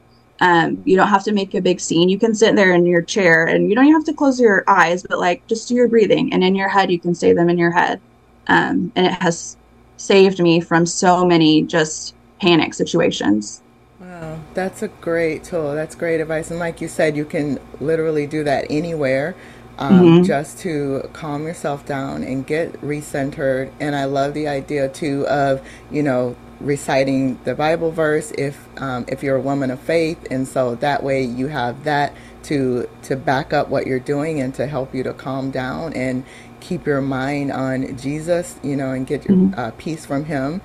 Um, 0.42 0.82
you 0.86 0.96
don't 0.96 1.10
have 1.10 1.24
to 1.26 1.34
make 1.34 1.54
a 1.54 1.62
big 1.62 1.80
scene. 1.80 2.10
You 2.10 2.18
can 2.18 2.34
sit 2.34 2.56
there 2.56 2.74
in 2.74 2.86
your 2.86 3.02
chair 3.02 3.46
and 3.46 3.70
you 3.70 3.76
don't 3.76 3.86
even 3.86 3.96
have 3.96 4.06
to 4.06 4.14
close 4.14 4.40
your 4.40 4.64
eyes, 4.68 5.04
but 5.04 5.20
like 5.20 5.46
just 5.48 5.68
do 5.68 5.76
your 5.76 5.88
breathing. 5.88 6.32
And 6.34 6.44
in 6.44 6.56
your 6.56 6.70
head, 6.70 6.92
you 6.92 7.00
can 7.00 7.14
say 7.14 7.34
them 7.34 7.50
in 7.50 7.58
your 7.58 7.72
head. 7.72 8.00
Um, 8.48 8.92
and 8.96 9.06
it 9.06 9.14
has 9.14 9.58
saved 9.98 10.40
me 10.40 10.62
from 10.62 10.86
so 10.86 11.26
many 11.26 11.64
just 11.64 12.16
panic 12.40 12.74
situations. 12.74 13.62
Wow, 14.00 14.40
that's 14.54 14.82
a 14.82 14.88
great 14.88 15.44
tool. 15.44 15.74
That's 15.76 15.94
great 15.94 16.22
advice. 16.22 16.52
And 16.52 16.60
like 16.60 16.80
you 16.80 16.88
said, 16.88 17.18
you 17.18 17.26
can 17.26 17.60
literally 17.82 18.26
do 18.26 18.44
that 18.46 18.66
anywhere 18.70 19.36
um, 19.78 20.00
mm-hmm. 20.00 20.24
just 20.24 20.60
to 20.60 21.10
calm 21.14 21.46
yourself 21.46 21.86
down 21.86 22.24
and 22.24 22.46
get 22.46 22.74
recentered. 22.82 23.72
And 23.80 23.96
I 23.96 24.06
love 24.06 24.34
the 24.34 24.48
idea 24.48 24.90
too 24.90 25.28
of, 25.28 25.62
you 25.92 26.04
know, 26.04 26.36
reciting 26.60 27.40
the 27.44 27.56
Bible 27.56 27.92
verse 27.92 28.32
if 28.38 28.68
um, 28.82 29.06
if 29.08 29.24
you're 29.24 29.38
a 29.38 29.42
woman 29.42 29.72
of 29.72 29.80
faith, 29.80 30.28
and 30.30 30.48
so 30.48 30.76
that 30.76 31.04
way 31.04 31.24
you 31.24 31.48
have 31.48 31.84
that 31.84 32.14
to 32.44 32.90
to 33.04 33.16
back 33.16 33.54
up 33.54 33.70
what 33.70 33.88
you're 33.88 34.00
doing 34.00 34.40
and 34.42 34.54
to 34.56 34.68
help 34.68 34.94
you 34.94 35.04
to 35.04 35.14
calm 35.14 35.52
down 35.52 35.94
and 35.94 36.24
keep 36.60 36.86
your 36.86 37.02
mind 37.02 37.52
on 37.52 37.98
Jesus, 37.98 38.60
you 38.64 38.76
know, 38.76 38.92
and 38.92 39.08
get 39.08 39.26
your 39.26 39.38
mm-hmm. 39.38 39.60
uh, 39.60 39.72
peace 39.78 40.06
from 40.06 40.26
Him. 40.26 40.62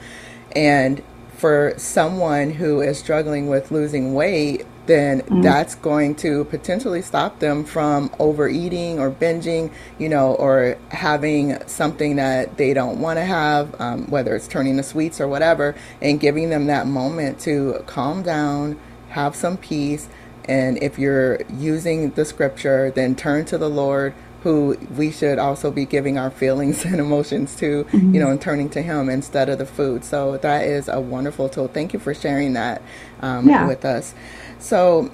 And 0.54 1.02
for 1.36 1.74
someone 1.76 2.50
who 2.50 2.80
is 2.80 2.98
struggling 2.98 3.48
with 3.48 3.70
losing 3.70 4.14
weight, 4.14 4.66
then 4.86 5.22
mm-hmm. 5.22 5.42
that's 5.42 5.74
going 5.76 6.14
to 6.14 6.44
potentially 6.44 7.02
stop 7.02 7.38
them 7.38 7.64
from 7.64 8.10
overeating 8.18 8.98
or 8.98 9.10
binging, 9.10 9.72
you 9.98 10.08
know, 10.08 10.34
or 10.34 10.76
having 10.90 11.56
something 11.66 12.16
that 12.16 12.56
they 12.56 12.74
don't 12.74 13.00
want 13.00 13.18
to 13.18 13.24
have, 13.24 13.78
um, 13.80 14.06
whether 14.10 14.36
it's 14.36 14.46
turning 14.46 14.76
to 14.76 14.82
sweets 14.82 15.20
or 15.20 15.28
whatever, 15.28 15.74
and 16.02 16.20
giving 16.20 16.50
them 16.50 16.66
that 16.66 16.86
moment 16.86 17.40
to 17.40 17.82
calm 17.86 18.22
down, 18.22 18.78
have 19.10 19.34
some 19.34 19.56
peace. 19.56 20.08
And 20.46 20.82
if 20.82 20.98
you're 20.98 21.40
using 21.50 22.10
the 22.10 22.24
scripture, 22.26 22.90
then 22.90 23.16
turn 23.16 23.46
to 23.46 23.56
the 23.56 23.70
Lord, 23.70 24.12
who 24.44 24.76
we 24.94 25.10
should 25.10 25.38
also 25.38 25.70
be 25.70 25.86
giving 25.86 26.18
our 26.18 26.30
feelings 26.30 26.84
and 26.84 27.00
emotions 27.00 27.56
to, 27.56 27.84
mm-hmm. 27.84 28.14
you 28.14 28.20
know, 28.20 28.30
and 28.30 28.40
turning 28.40 28.68
to 28.70 28.82
Him 28.82 29.08
instead 29.08 29.48
of 29.48 29.58
the 29.58 29.66
food. 29.66 30.04
So 30.04 30.36
that 30.38 30.64
is 30.64 30.86
a 30.86 31.00
wonderful 31.00 31.48
tool. 31.48 31.66
Thank 31.66 31.92
you 31.92 31.98
for 31.98 32.14
sharing 32.14 32.52
that 32.52 32.82
um, 33.20 33.48
yeah. 33.48 33.66
with 33.66 33.84
us. 33.84 34.14
So, 34.58 35.10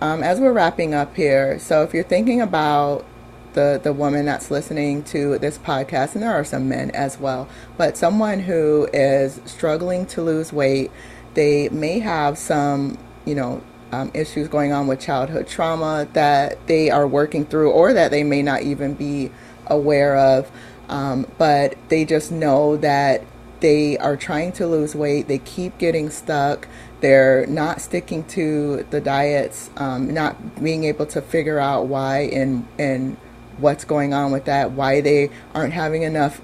um, 0.00 0.22
as 0.22 0.40
we're 0.40 0.52
wrapping 0.52 0.94
up 0.94 1.14
here, 1.14 1.58
so 1.58 1.82
if 1.82 1.92
you're 1.92 2.04
thinking 2.04 2.40
about 2.40 3.04
the 3.52 3.80
the 3.82 3.92
woman 3.92 4.24
that's 4.24 4.50
listening 4.50 5.02
to 5.02 5.36
this 5.38 5.58
podcast, 5.58 6.14
and 6.14 6.22
there 6.22 6.32
are 6.32 6.44
some 6.44 6.68
men 6.68 6.90
as 6.92 7.18
well, 7.18 7.48
but 7.76 7.96
someone 7.96 8.38
who 8.40 8.88
is 8.92 9.40
struggling 9.44 10.06
to 10.06 10.22
lose 10.22 10.52
weight, 10.52 10.90
they 11.34 11.68
may 11.70 11.98
have 11.98 12.38
some, 12.38 12.96
you 13.26 13.34
know, 13.34 13.62
um, 13.92 14.10
issues 14.14 14.48
going 14.48 14.72
on 14.72 14.86
with 14.86 15.00
childhood 15.00 15.46
trauma 15.46 16.08
that 16.12 16.66
they 16.66 16.90
are 16.90 17.06
working 17.06 17.44
through, 17.44 17.70
or 17.70 17.92
that 17.92 18.10
they 18.10 18.22
may 18.22 18.42
not 18.42 18.62
even 18.62 18.94
be 18.94 19.30
aware 19.66 20.16
of. 20.16 20.50
Um, 20.88 21.26
but 21.38 21.76
they 21.88 22.04
just 22.04 22.32
know 22.32 22.76
that 22.78 23.22
they 23.60 23.96
are 23.98 24.16
trying 24.16 24.52
to 24.52 24.66
lose 24.66 24.94
weight. 24.94 25.28
They 25.28 25.38
keep 25.38 25.78
getting 25.78 26.10
stuck. 26.10 26.66
They're 27.00 27.46
not 27.46 27.80
sticking 27.80 28.24
to 28.28 28.86
the 28.90 29.00
diets, 29.00 29.70
um, 29.76 30.12
not 30.12 30.62
being 30.62 30.84
able 30.84 31.06
to 31.06 31.22
figure 31.22 31.58
out 31.58 31.86
why 31.86 32.20
and 32.32 32.66
and 32.78 33.16
what's 33.58 33.84
going 33.84 34.12
on 34.14 34.32
with 34.32 34.46
that, 34.46 34.72
why 34.72 35.00
they 35.00 35.30
aren't 35.54 35.72
having 35.72 36.02
enough 36.02 36.40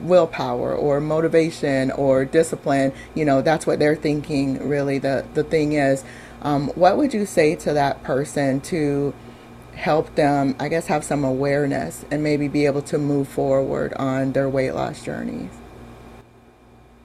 willpower 0.00 0.74
or 0.74 1.00
motivation 1.00 1.90
or 1.92 2.24
discipline. 2.24 2.92
You 3.14 3.24
know, 3.24 3.42
that's 3.42 3.66
what 3.66 3.78
they're 3.78 3.96
thinking. 3.96 4.68
Really, 4.68 4.98
the 4.98 5.24
the 5.34 5.44
thing 5.44 5.72
is, 5.72 6.04
um, 6.44 6.68
what 6.74 6.98
would 6.98 7.14
you 7.14 7.24
say 7.24 7.56
to 7.56 7.72
that 7.72 8.02
person 8.02 8.60
to 8.62 9.14
help 9.74 10.14
them, 10.14 10.54
I 10.60 10.68
guess, 10.68 10.86
have 10.86 11.02
some 11.02 11.24
awareness 11.24 12.04
and 12.10 12.22
maybe 12.22 12.48
be 12.48 12.66
able 12.66 12.82
to 12.82 12.98
move 12.98 13.28
forward 13.28 13.94
on 13.94 14.32
their 14.32 14.48
weight 14.48 14.72
loss 14.72 15.02
journeys? 15.02 15.50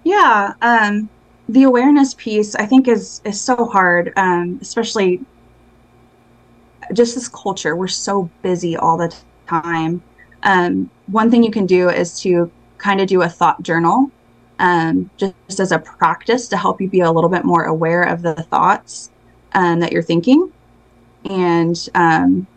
Yeah. 0.04 0.54
Um, 0.62 1.10
the 1.48 1.64
awareness 1.64 2.14
piece 2.14 2.54
I 2.56 2.66
think 2.66 2.88
is 2.88 3.22
is 3.24 3.42
so 3.42 3.66
hard, 3.66 4.14
um, 4.18 4.60
especially 4.62 5.22
just 6.94 7.16
this 7.16 7.28
culture. 7.28 7.76
We're 7.76 7.88
so 7.88 8.30
busy 8.42 8.76
all 8.76 8.98
the 8.98 9.16
time. 9.48 10.04
Um, 10.44 10.90
one 11.08 11.32
thing 11.32 11.44
you 11.44 11.52
can 11.52 11.66
do 11.66 11.90
is 11.90 12.20
to 12.22 12.52
kind 12.78 13.02
of 13.02 13.08
do 13.08 13.22
a 13.22 13.30
thought 13.30 13.62
journal, 13.64 14.12
um, 14.60 15.10
just 15.18 15.60
as 15.60 15.72
a 15.72 15.80
practice 15.80 16.48
to 16.50 16.58
help 16.58 16.82
you 16.82 16.90
be 16.90 17.00
a 17.00 17.12
little 17.12 17.30
bit 17.30 17.46
more 17.46 17.64
aware 17.64 18.04
of 18.04 18.22
the 18.22 18.36
thoughts 18.36 19.10
um, 19.54 19.80
that 19.80 19.92
you're 19.92 20.04
thinking. 20.04 20.52
And 21.26 21.90
um, 21.96 22.48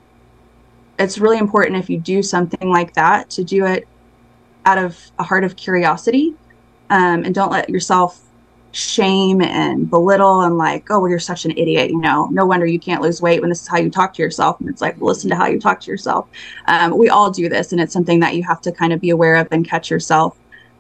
it's 0.99 1.19
really 1.19 1.39
important 1.39 1.77
if 1.77 1.91
you 1.91 1.99
do 1.99 2.23
something 2.23 2.69
like 2.69 2.95
that 2.95 3.31
to 3.31 3.45
do 3.45 3.67
it 3.67 3.89
out 4.65 4.79
of 4.79 4.99
a 5.19 5.23
heart 5.23 5.45
of 5.45 5.57
curiosity 5.57 6.35
um, 6.91 7.25
and 7.25 7.35
don't 7.35 7.51
let 7.51 7.69
yourself 7.69 8.21
shame 8.73 9.43
and 9.43 9.91
belittle 9.91 10.43
and 10.43 10.57
like, 10.57 10.91
oh, 10.91 11.01
well, 11.01 11.11
you're 11.11 11.19
such 11.19 11.45
an 11.45 11.51
idiot. 11.53 11.91
You 11.91 12.01
know, 12.01 12.29
no 12.31 12.47
wonder 12.47 12.67
you 12.67 12.79
can't 12.79 13.03
lose 13.03 13.21
weight 13.21 13.41
when 13.41 13.51
this 13.51 13.63
is 13.63 13.69
how 13.69 13.79
you 13.79 13.91
talk 13.91 14.15
to 14.15 14.23
yourself. 14.23 14.61
And 14.61 14.69
it's 14.69 14.81
like, 14.81 15.01
listen 15.01 15.29
to 15.31 15.37
how 15.37 15.47
you 15.47 15.61
talk 15.61 15.81
to 15.81 15.91
yourself. 15.91 16.29
Um, 16.67 16.97
we 16.97 17.09
all 17.09 17.31
do 17.31 17.49
this, 17.49 17.73
and 17.73 17.81
it's 17.81 17.93
something 17.93 18.21
that 18.21 18.35
you 18.35 18.43
have 18.45 18.61
to 18.63 18.73
kind 18.73 18.93
of 18.93 19.01
be 19.01 19.11
aware 19.11 19.37
of 19.37 19.49
and 19.51 19.69
catch 19.69 19.91
yourself. 19.91 20.39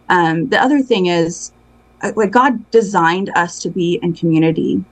Um, 0.08 0.48
the 0.48 0.60
other 0.60 0.80
thing 0.80 1.06
is, 1.06 1.52
uh, 2.02 2.12
like, 2.16 2.30
God 2.30 2.70
designed 2.70 3.30
us 3.34 3.58
to 3.60 3.70
be 3.70 3.98
in 4.02 4.14
community. 4.14 4.82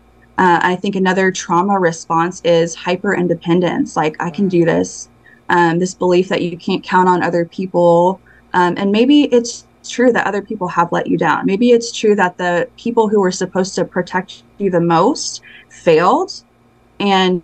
Uh, 0.40 0.58
I 0.62 0.76
think 0.76 0.96
another 0.96 1.30
trauma 1.30 1.78
response 1.78 2.40
is 2.46 2.74
hyper 2.74 3.14
independence. 3.14 3.94
Like, 3.94 4.16
I 4.20 4.30
can 4.30 4.48
do 4.48 4.64
this. 4.64 5.10
Um, 5.50 5.78
this 5.78 5.92
belief 5.92 6.28
that 6.28 6.40
you 6.40 6.56
can't 6.56 6.82
count 6.82 7.10
on 7.10 7.22
other 7.22 7.44
people. 7.44 8.18
Um, 8.54 8.74
and 8.78 8.90
maybe 8.90 9.24
it's 9.24 9.66
true 9.86 10.12
that 10.12 10.26
other 10.26 10.40
people 10.40 10.66
have 10.68 10.92
let 10.92 11.06
you 11.06 11.18
down. 11.18 11.44
Maybe 11.44 11.72
it's 11.72 11.92
true 11.92 12.14
that 12.14 12.38
the 12.38 12.70
people 12.78 13.06
who 13.06 13.20
were 13.20 13.30
supposed 13.30 13.74
to 13.74 13.84
protect 13.84 14.44
you 14.56 14.70
the 14.70 14.80
most 14.80 15.42
failed 15.68 16.42
and 17.00 17.42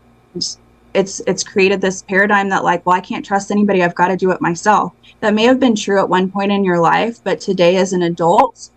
it's 0.95 1.21
it's 1.27 1.45
created 1.45 1.83
this 1.83 2.03
paradigm 2.03 2.49
that 2.49 2.65
like, 2.65 2.87
well, 2.87 2.97
I 2.97 3.01
can't 3.01 3.25
trust 3.25 3.51
anybody. 3.51 3.83
I've 3.83 3.95
got 3.95 4.09
to 4.09 4.17
do 4.17 4.31
it 4.31 4.41
myself. 4.41 4.93
That 5.21 5.35
may 5.35 5.45
have 5.45 5.61
been 5.61 5.75
true 5.75 5.99
at 5.99 6.09
one 6.09 6.31
point 6.31 6.53
in 6.53 6.65
your 6.65 6.79
life, 6.79 7.23
but 7.23 7.41
today 7.41 7.77
as 7.77 7.93
an 7.93 8.03
adult, 8.03 8.71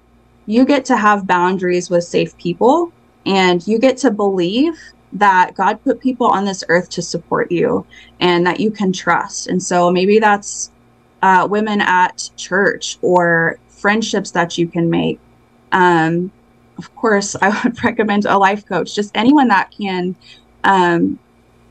you 0.46 0.66
get 0.66 0.84
to 0.86 0.98
have 0.98 1.26
boundaries 1.28 1.90
with 1.90 2.04
safe 2.04 2.38
people 2.38 2.92
and 3.26 3.66
you 3.68 3.80
get 3.80 3.98
to 3.98 4.12
believe 4.12 4.74
that 5.14 5.56
God 5.56 5.84
put 5.84 6.00
people 6.00 6.28
on 6.28 6.46
this 6.46 6.64
earth 6.70 6.90
to 6.92 7.02
support 7.02 7.52
you 7.52 7.86
and 8.20 8.46
that 8.46 8.60
you 8.60 8.72
can 8.72 8.94
trust. 8.94 9.48
And 9.48 9.62
so 9.62 9.92
maybe 9.92 10.20
that's 10.20 10.72
uh, 11.22 11.48
women 11.50 11.82
at 11.82 12.30
church 12.38 12.98
or 13.02 13.60
friendships 13.68 14.32
that 14.32 14.58
you 14.58 14.68
can 14.68 14.90
make. 14.90 15.20
Um, 15.72 16.32
of 16.78 16.96
course, 16.96 17.36
I 17.42 17.50
would 17.64 17.84
recommend 17.84 18.26
a 18.26 18.38
life 18.38 18.66
coach, 18.66 18.96
just 18.96 19.16
anyone 19.16 19.48
that 19.48 19.72
can 19.72 20.16
um, 20.64 21.20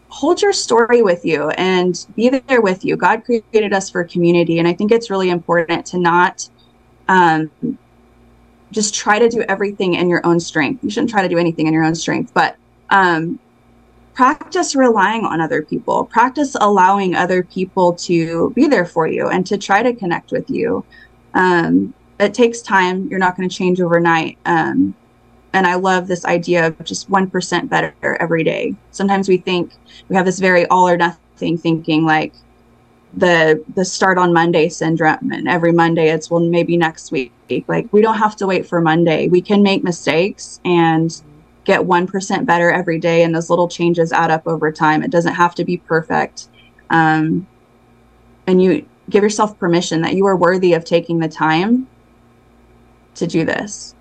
hold 0.09 0.43
your 0.43 0.53
story 0.53 1.03
with 1.03 1.25
you 1.25 1.51
and 1.51 2.07
be 2.17 2.29
there 2.29 2.61
with 2.61 2.85
you. 2.85 2.97
God 2.97 3.25
created 3.25 3.73
us 3.73 3.91
for 3.91 4.05
community. 4.05 4.59
And 4.59 4.67
I 4.67 4.73
think 4.73 4.91
it's 4.91 5.11
really 5.11 5.31
important 5.31 5.87
to 5.87 5.99
not 5.99 6.49
um, 7.09 7.51
just 8.71 8.95
try 8.95 9.19
to 9.19 9.29
do 9.29 9.43
everything 9.49 9.95
in 9.95 10.09
your 10.09 10.25
own 10.27 10.41
strength. 10.41 10.85
You 10.85 10.91
shouldn't 10.91 11.11
try 11.11 11.23
to 11.23 11.29
do 11.29 11.39
anything 11.39 11.67
in 11.67 11.73
your 11.73 11.85
own 11.85 11.95
strength, 11.95 12.33
but 12.35 12.57
um, 12.91 13.39
practice 14.15 14.75
relying 14.75 15.25
on 15.25 15.41
other 15.41 15.63
people 15.63 16.07
practice 16.07 16.57
allowing 16.61 17.15
other 17.15 17.45
people 17.45 17.93
to 17.93 18.51
be 18.51 18.67
there 18.67 18.85
for 18.85 19.07
you 19.07 19.29
and 19.29 19.47
to 19.47 19.57
try 19.57 19.81
to 19.81 19.95
connect 19.95 20.33
with 20.33 20.51
you 20.51 20.85
um, 21.35 21.95
it 22.19 22.35
takes 22.35 22.61
time 22.61 23.07
you're 23.09 23.21
not 23.21 23.37
going 23.37 23.49
to 23.49 23.55
change 23.55 23.81
overnight 23.81 24.37
um, 24.45 24.93
and 25.53 25.67
I 25.67 25.75
love 25.75 26.07
this 26.07 26.25
idea 26.25 26.67
of 26.67 26.85
just 26.85 27.11
1% 27.11 27.69
better 27.69 27.95
every 28.21 28.45
day. 28.45 28.75
Sometimes 28.91 29.29
we 29.29 29.39
think 29.39 29.73
we 30.09 30.17
have 30.17 30.27
this 30.27 30.39
very 30.39 30.67
all 30.67 30.89
or 30.89 30.97
nothing 30.97 31.57
thinking 31.57 32.05
like 32.05 32.35
the 33.15 33.65
the 33.75 33.85
start 33.85 34.19
on 34.19 34.33
Monday 34.33 34.69
syndrome 34.69 35.33
and 35.33 35.49
every 35.49 35.73
Monday 35.73 36.11
it's 36.11 36.31
well 36.31 36.41
maybe 36.41 36.77
next 36.77 37.11
week. 37.11 37.33
Like 37.67 37.91
we 37.93 38.03
don't 38.03 38.19
have 38.19 38.37
to 38.37 38.47
wait 38.47 38.67
for 38.67 38.81
Monday. 38.81 39.29
We 39.29 39.41
can 39.41 39.63
make 39.63 39.83
mistakes 39.83 40.61
and 40.65 41.21
get 41.65 41.81
1% 41.81 42.47
better 42.47 42.71
every 42.71 42.99
day 42.99 43.23
and 43.23 43.35
those 43.35 43.51
little 43.51 43.69
changes 43.69 44.13
add 44.13 44.31
up 44.31 44.47
over 44.47 44.73
time. 44.73 45.03
It 45.03 45.11
doesn't 45.11 45.35
have 45.35 45.55
to 45.57 45.65
be 45.65 45.77
perfect. 45.77 46.49
Um, 46.91 47.47
and 48.47 48.63
you 48.63 48.87
give 49.11 49.23
yourself 49.23 49.59
permission 49.59 50.01
that 50.03 50.15
you 50.15 50.27
are 50.27 50.37
worthy 50.37 50.73
of 50.73 50.85
taking 50.85 51.19
the 51.19 51.29
time 51.29 51.87
to 53.17 53.27
do 53.27 53.45
this. 53.45 53.95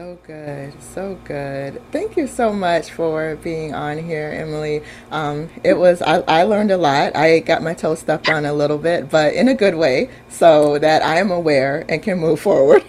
So 0.00 0.16
good, 0.26 0.82
so 0.82 1.18
good. 1.24 1.82
Thank 1.92 2.16
you 2.16 2.26
so 2.26 2.54
much 2.54 2.90
for 2.90 3.36
being 3.36 3.74
on 3.74 3.98
here, 3.98 4.30
Emily. 4.34 4.80
Um, 5.10 5.50
it 5.62 5.74
was 5.74 6.00
I, 6.00 6.20
I 6.20 6.44
learned 6.44 6.70
a 6.70 6.78
lot. 6.78 7.14
I 7.14 7.40
got 7.40 7.62
my 7.62 7.74
toe 7.74 7.94
stepped 7.96 8.30
on 8.30 8.46
a 8.46 8.54
little 8.54 8.78
bit, 8.78 9.10
but 9.10 9.34
in 9.34 9.46
a 9.46 9.54
good 9.54 9.74
way, 9.74 10.08
so 10.30 10.78
that 10.78 11.02
I 11.02 11.18
am 11.18 11.30
aware 11.30 11.84
and 11.86 12.02
can 12.02 12.18
move 12.18 12.40
forward 12.48 12.82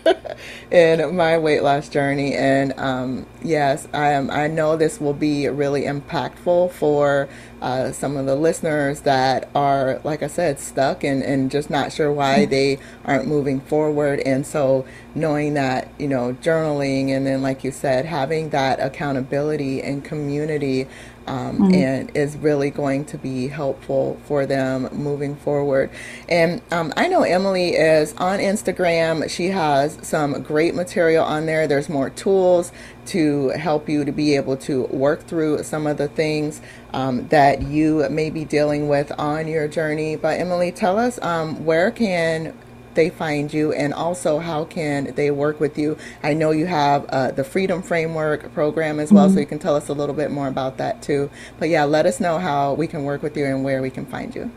in 0.71 1.13
my 1.13 1.37
weight 1.37 1.63
loss 1.63 1.89
journey. 1.89 2.33
And 2.33 2.71
um, 2.79 3.25
yes, 3.43 3.89
I 3.93 4.11
am. 4.11 4.31
I 4.31 4.47
know 4.47 4.77
this 4.77 5.01
will 5.01 5.13
be 5.13 5.49
really 5.49 5.81
impactful 5.81 6.71
for 6.71 7.27
uh, 7.61 7.91
some 7.91 8.17
of 8.17 8.25
the 8.25 8.35
listeners 8.35 9.01
that 9.01 9.49
are, 9.53 10.01
like 10.03 10.23
I 10.23 10.27
said, 10.27 10.59
stuck 10.59 11.03
and, 11.03 11.21
and 11.21 11.51
just 11.51 11.69
not 11.69 11.91
sure 11.91 12.11
why 12.11 12.45
they 12.45 12.79
aren't 13.05 13.27
moving 13.27 13.59
forward. 13.61 14.19
And 14.21 14.45
so, 14.45 14.85
knowing 15.13 15.53
that, 15.53 15.89
you 15.99 16.07
know, 16.07 16.33
journaling 16.41 17.09
and 17.09 17.27
then, 17.27 17.41
like 17.41 17.63
you 17.63 17.71
said, 17.71 18.05
having 18.05 18.49
that 18.49 18.79
accountability 18.79 19.81
and 19.81 20.03
community 20.03 20.87
um, 21.31 21.59
mm-hmm. 21.59 21.73
and 21.73 22.11
is 22.13 22.35
really 22.35 22.69
going 22.69 23.05
to 23.05 23.17
be 23.17 23.47
helpful 23.47 24.19
for 24.25 24.45
them 24.45 24.89
moving 24.91 25.37
forward. 25.37 25.89
And 26.27 26.61
um, 26.71 26.91
I 26.97 27.07
know 27.07 27.23
Emily 27.23 27.69
is 27.69 28.13
on 28.17 28.39
Instagram. 28.39 29.29
She 29.29 29.47
has 29.47 29.97
some 30.01 30.43
great 30.43 30.75
material 30.75 31.23
on 31.23 31.45
there. 31.45 31.67
There's 31.67 31.87
more 31.87 32.09
tools 32.09 32.73
to 33.07 33.49
help 33.49 33.87
you 33.87 34.03
to 34.03 34.11
be 34.11 34.35
able 34.35 34.57
to 34.57 34.83
work 34.87 35.25
through 35.25 35.63
some 35.63 35.87
of 35.87 35.97
the 35.97 36.09
things 36.09 36.61
um, 36.93 37.29
that 37.29 37.61
you 37.61 38.07
may 38.09 38.29
be 38.29 38.43
dealing 38.43 38.89
with 38.89 39.11
on 39.17 39.47
your 39.47 39.69
journey. 39.69 40.17
But 40.17 40.37
Emily, 40.37 40.73
tell 40.73 40.99
us 40.99 41.17
um, 41.21 41.63
where 41.63 41.91
can 41.91 42.53
they 42.95 43.09
find 43.09 43.53
you 43.53 43.73
and 43.73 43.93
also 43.93 44.39
how 44.39 44.65
can 44.65 45.13
they 45.15 45.31
work 45.31 45.59
with 45.59 45.77
you? 45.77 45.97
I 46.23 46.33
know 46.33 46.51
you 46.51 46.65
have 46.65 47.05
uh, 47.05 47.31
the 47.31 47.43
freedom 47.43 47.81
framework 47.81 48.53
program 48.53 48.99
as 48.99 49.11
well 49.11 49.25
mm-hmm. 49.25 49.35
so 49.35 49.39
you 49.39 49.45
can 49.45 49.59
tell 49.59 49.75
us 49.75 49.89
a 49.89 49.93
little 49.93 50.15
bit 50.15 50.31
more 50.31 50.47
about 50.47 50.77
that 50.77 51.01
too. 51.01 51.29
But 51.59 51.69
yeah 51.69 51.83
let 51.83 52.05
us 52.05 52.19
know 52.19 52.39
how 52.39 52.73
we 52.73 52.87
can 52.87 53.03
work 53.03 53.23
with 53.23 53.35
you 53.37 53.45
and 53.45 53.63
where 53.63 53.81
we 53.81 53.89
can 53.89 54.05
find 54.05 54.35
you. 54.35 54.51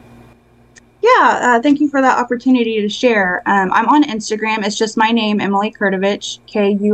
Yeah 1.02 1.40
uh, 1.42 1.60
thank 1.60 1.80
you 1.80 1.88
for 1.88 2.00
that 2.00 2.18
opportunity 2.18 2.80
to 2.80 2.88
share. 2.88 3.42
Um, 3.46 3.72
i'm 3.72 3.88
on 3.88 4.04
instagram. 4.04 4.64
It's 4.64 4.78
just 4.78 4.96
my 4.96 5.10
name 5.10 5.40
emily 5.40 5.72
kurtovic 5.72 6.38
k-u-r-t-o-v-i-c 6.46 6.92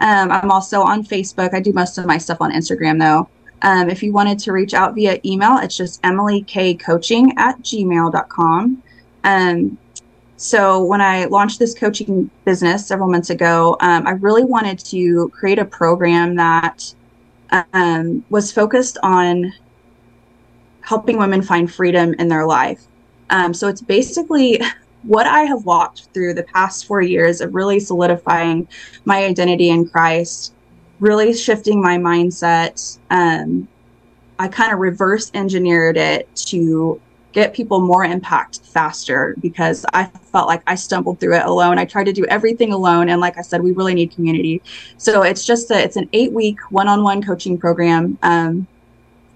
um, 0.00 0.32
i'm 0.32 0.50
also 0.50 0.82
on 0.82 1.04
facebook. 1.04 1.54
I 1.54 1.60
do 1.60 1.72
most 1.72 1.98
of 1.98 2.06
my 2.06 2.18
stuff 2.18 2.38
on 2.40 2.50
instagram 2.52 2.98
though 2.98 3.28
um, 3.62 3.88
if 3.88 4.02
you 4.02 4.12
wanted 4.12 4.38
to 4.40 4.52
reach 4.52 4.74
out 4.74 4.94
via 4.94 5.20
email, 5.24 5.58
it's 5.58 5.76
just 5.76 6.02
emilykcoaching 6.02 7.32
at 7.36 7.58
gmail.com. 7.60 8.82
Um, 9.24 9.78
so 10.36 10.82
when 10.82 11.00
I 11.00 11.26
launched 11.26 11.60
this 11.60 11.72
coaching 11.72 12.28
business 12.44 12.86
several 12.86 13.08
months 13.08 13.30
ago, 13.30 13.76
um, 13.80 14.06
I 14.06 14.12
really 14.12 14.44
wanted 14.44 14.80
to 14.86 15.28
create 15.28 15.60
a 15.60 15.64
program 15.64 16.34
that 16.34 16.92
um, 17.72 18.24
was 18.28 18.50
focused 18.50 18.98
on 19.04 19.52
helping 20.80 21.16
women 21.16 21.42
find 21.42 21.72
freedom 21.72 22.14
in 22.14 22.26
their 22.26 22.44
life. 22.44 22.82
Um, 23.30 23.54
so 23.54 23.68
it's 23.68 23.80
basically 23.80 24.60
what 25.04 25.28
I 25.28 25.42
have 25.42 25.64
walked 25.64 26.08
through 26.12 26.34
the 26.34 26.42
past 26.42 26.86
four 26.86 27.00
years 27.00 27.40
of 27.40 27.54
really 27.54 27.78
solidifying 27.78 28.66
my 29.04 29.24
identity 29.24 29.70
in 29.70 29.88
Christ 29.88 30.54
really 31.02 31.34
shifting 31.34 31.82
my 31.82 31.98
mindset. 31.98 32.98
Um, 33.10 33.66
I 34.38 34.46
kind 34.48 34.72
of 34.72 34.78
reverse 34.78 35.30
engineered 35.34 35.96
it 35.96 36.34
to 36.46 37.00
get 37.32 37.54
people 37.54 37.80
more 37.80 38.04
impact 38.04 38.60
faster 38.60 39.34
because 39.40 39.84
I 39.92 40.04
felt 40.04 40.46
like 40.46 40.62
I 40.66 40.76
stumbled 40.76 41.18
through 41.18 41.36
it 41.36 41.44
alone. 41.44 41.78
I 41.78 41.84
tried 41.86 42.04
to 42.04 42.12
do 42.12 42.24
everything 42.26 42.72
alone. 42.72 43.08
And 43.08 43.20
like 43.20 43.36
I 43.36 43.42
said, 43.42 43.62
we 43.62 43.72
really 43.72 43.94
need 43.94 44.14
community. 44.14 44.62
So 44.96 45.22
it's 45.22 45.44
just 45.44 45.70
a, 45.70 45.82
it's 45.82 45.96
an 45.96 46.08
eight 46.12 46.32
week 46.32 46.58
one-on-one 46.70 47.22
coaching 47.22 47.58
program. 47.58 48.16
Um, 48.22 48.66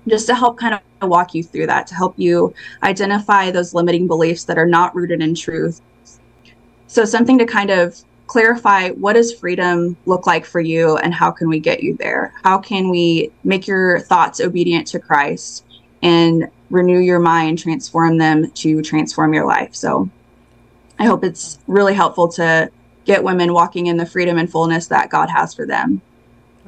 just 0.07 0.29
to 0.29 0.37
help 0.37 0.57
kind 0.57 0.75
of 0.75 1.09
walk 1.09 1.35
you 1.35 1.43
through 1.43 1.67
that, 1.67 1.89
to 1.89 1.95
help 1.97 2.15
you 2.17 2.55
identify 2.85 3.51
those 3.51 3.75
limiting 3.75 4.07
beliefs 4.07 4.45
that 4.45 4.57
are 4.57 4.67
not 4.67 4.95
rooted 4.95 5.21
in 5.21 5.35
truth. 5.35 5.81
So 6.87 7.05
something 7.05 7.39
to 7.39 7.45
kind 7.45 7.71
of 7.71 8.01
clarify 8.27 8.91
what 8.91 9.15
does 9.15 9.33
freedom 9.33 9.97
look 10.07 10.27
like 10.27 10.45
for 10.45 10.61
you 10.61 10.97
and 10.97 11.15
how 11.15 11.31
can 11.31 11.49
we 11.49 11.61
get 11.61 11.83
you 11.83 11.97
there? 11.97 12.33
How 12.43 12.59
can 12.59 12.89
we 12.89 13.31
make 13.45 13.67
your 13.67 14.01
thoughts 14.01 14.41
obedient 14.41 14.87
to 14.89 14.99
christ 14.99 15.65
and 16.03 16.51
renew 16.71 16.99
your 16.99 17.21
mind 17.21 17.59
transform 17.59 18.19
them 18.19 18.51
to 18.51 18.83
transform 18.83 19.33
your 19.35 19.47
life? 19.47 19.75
So 19.75 20.09
i 20.99 21.05
hope 21.05 21.25
it's 21.25 21.59
really 21.67 21.95
helpful 21.95 22.27
to 22.27 22.71
get 23.05 23.23
women 23.23 23.53
walking 23.53 23.87
in 23.87 23.99
the 23.99 24.07
freedom 24.07 24.39
and 24.39 24.51
fullness 24.51 24.87
that 24.89 25.11
god 25.11 25.29
has 25.29 25.55
for 25.55 25.67
them. 25.67 26.01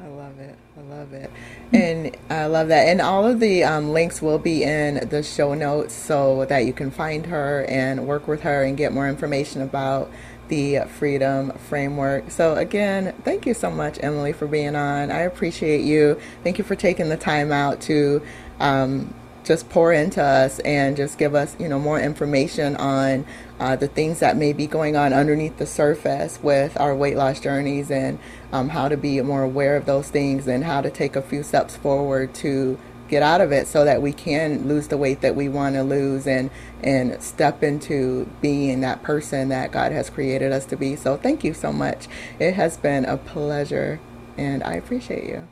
I 0.01 0.07
love 0.07 0.39
it. 0.39 0.55
I 0.77 0.81
love 0.81 1.13
it. 1.13 1.29
And 1.73 2.15
I 2.29 2.45
love 2.45 2.69
that. 2.69 2.87
And 2.87 3.01
all 3.01 3.27
of 3.27 3.39
the 3.39 3.63
um, 3.63 3.91
links 3.91 4.21
will 4.21 4.39
be 4.39 4.63
in 4.63 5.07
the 5.09 5.21
show 5.21 5.53
notes 5.53 5.93
so 5.93 6.45
that 6.45 6.65
you 6.65 6.73
can 6.73 6.89
find 6.89 7.25
her 7.25 7.65
and 7.67 8.07
work 8.07 8.27
with 8.27 8.41
her 8.41 8.63
and 8.63 8.77
get 8.77 8.93
more 8.93 9.09
information 9.09 9.61
about 9.61 10.09
the 10.49 10.81
Freedom 10.97 11.51
Framework. 11.51 12.29
So, 12.31 12.55
again, 12.55 13.13
thank 13.23 13.45
you 13.45 13.53
so 13.53 13.71
much, 13.71 13.97
Emily, 14.01 14.33
for 14.33 14.47
being 14.47 14.75
on. 14.75 15.11
I 15.11 15.19
appreciate 15.21 15.81
you. 15.81 16.19
Thank 16.43 16.57
you 16.57 16.63
for 16.63 16.75
taking 16.75 17.09
the 17.09 17.17
time 17.17 17.51
out 17.51 17.81
to 17.81 18.21
um, 18.59 19.13
just 19.43 19.69
pour 19.69 19.93
into 19.93 20.21
us 20.21 20.59
and 20.59 20.97
just 20.97 21.17
give 21.17 21.33
us, 21.33 21.55
you 21.59 21.69
know, 21.69 21.79
more 21.79 21.99
information 21.99 22.75
on 22.75 23.25
uh, 23.59 23.75
the 23.75 23.87
things 23.87 24.19
that 24.19 24.37
may 24.37 24.53
be 24.53 24.67
going 24.67 24.95
on 24.95 25.13
underneath 25.13 25.57
the 25.57 25.65
surface 25.65 26.39
with 26.43 26.79
our 26.79 26.95
weight 26.95 27.17
loss 27.17 27.39
journeys 27.39 27.89
and 27.89 28.19
um, 28.51 28.69
how 28.69 28.87
to 28.87 28.97
be 28.97 29.19
more 29.21 29.43
aware 29.43 29.75
of 29.75 29.85
those 29.85 30.09
things 30.09 30.47
and 30.47 30.63
how 30.63 30.81
to 30.81 30.89
take 30.89 31.15
a 31.15 31.21
few 31.21 31.41
steps 31.41 31.75
forward 31.75 32.33
to 32.33 32.77
get 33.09 33.23
out 33.23 33.41
of 33.41 33.51
it 33.51 33.67
so 33.67 33.83
that 33.83 34.01
we 34.01 34.13
can 34.13 34.67
lose 34.67 34.87
the 34.87 34.97
weight 34.97 35.21
that 35.21 35.35
we 35.35 35.49
want 35.49 35.75
to 35.75 35.83
lose 35.83 36.27
and 36.27 36.49
and 36.83 37.21
step 37.21 37.63
into 37.63 38.29
being 38.41 38.81
that 38.81 39.03
person 39.03 39.49
that 39.49 39.71
God 39.71 39.91
has 39.91 40.09
created 40.09 40.51
us 40.51 40.65
to 40.65 40.77
be. 40.77 40.95
So 40.95 41.17
thank 41.17 41.43
you 41.43 41.53
so 41.53 41.73
much. 41.73 42.07
It 42.39 42.53
has 42.53 42.77
been 42.77 43.05
a 43.05 43.17
pleasure 43.17 43.99
and 44.37 44.63
I 44.63 44.73
appreciate 44.73 45.25
you. 45.25 45.47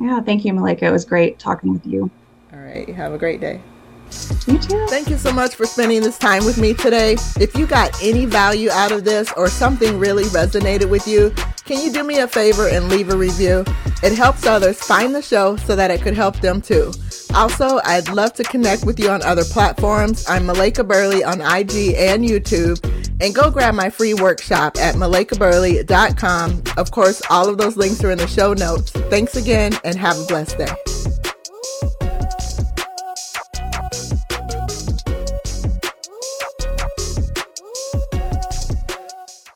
Yeah, 0.00 0.20
thank 0.20 0.44
you, 0.44 0.52
Malaika. 0.52 0.82
It 0.82 0.92
was 0.92 1.04
great 1.04 1.38
talking 1.38 1.72
with 1.72 1.84
you. 1.84 2.10
All 2.52 2.60
right. 2.60 2.88
Have 2.88 3.12
a 3.12 3.18
great 3.18 3.40
day. 3.40 3.60
You 4.46 4.58
too. 4.58 4.86
Thank 4.88 5.10
you 5.10 5.18
so 5.18 5.32
much 5.32 5.54
for 5.54 5.66
spending 5.66 6.00
this 6.00 6.18
time 6.18 6.44
with 6.44 6.56
me 6.56 6.72
today. 6.72 7.16
If 7.38 7.54
you 7.56 7.66
got 7.66 8.00
any 8.02 8.24
value 8.24 8.70
out 8.70 8.92
of 8.92 9.04
this 9.04 9.30
or 9.36 9.48
something 9.48 9.98
really 9.98 10.24
resonated 10.24 10.88
with 10.88 11.06
you, 11.06 11.34
can 11.68 11.84
you 11.84 11.92
do 11.92 12.02
me 12.02 12.18
a 12.18 12.26
favor 12.26 12.66
and 12.66 12.88
leave 12.88 13.10
a 13.10 13.16
review? 13.16 13.62
It 14.02 14.16
helps 14.16 14.46
others 14.46 14.80
find 14.80 15.14
the 15.14 15.20
show 15.20 15.56
so 15.56 15.76
that 15.76 15.90
it 15.90 16.00
could 16.00 16.14
help 16.14 16.40
them 16.40 16.62
too. 16.62 16.92
Also, 17.34 17.78
I'd 17.84 18.08
love 18.08 18.32
to 18.34 18.42
connect 18.42 18.86
with 18.86 18.98
you 18.98 19.10
on 19.10 19.20
other 19.22 19.44
platforms. 19.44 20.26
I'm 20.26 20.46
Malaika 20.46 20.88
Burley 20.88 21.22
on 21.22 21.42
IG 21.42 21.94
and 21.94 22.24
YouTube. 22.24 22.82
And 23.20 23.34
go 23.34 23.50
grab 23.50 23.74
my 23.74 23.90
free 23.90 24.14
workshop 24.14 24.78
at 24.78 24.94
malaikaburley.com. 24.94 26.62
Of 26.78 26.90
course, 26.90 27.20
all 27.28 27.50
of 27.50 27.58
those 27.58 27.76
links 27.76 28.02
are 28.02 28.10
in 28.10 28.18
the 28.18 28.26
show 28.26 28.54
notes. 28.54 28.90
Thanks 28.90 29.36
again 29.36 29.78
and 29.84 29.94
have 29.98 30.18
a 30.18 30.24
blessed 30.24 30.56
day. 30.56 31.17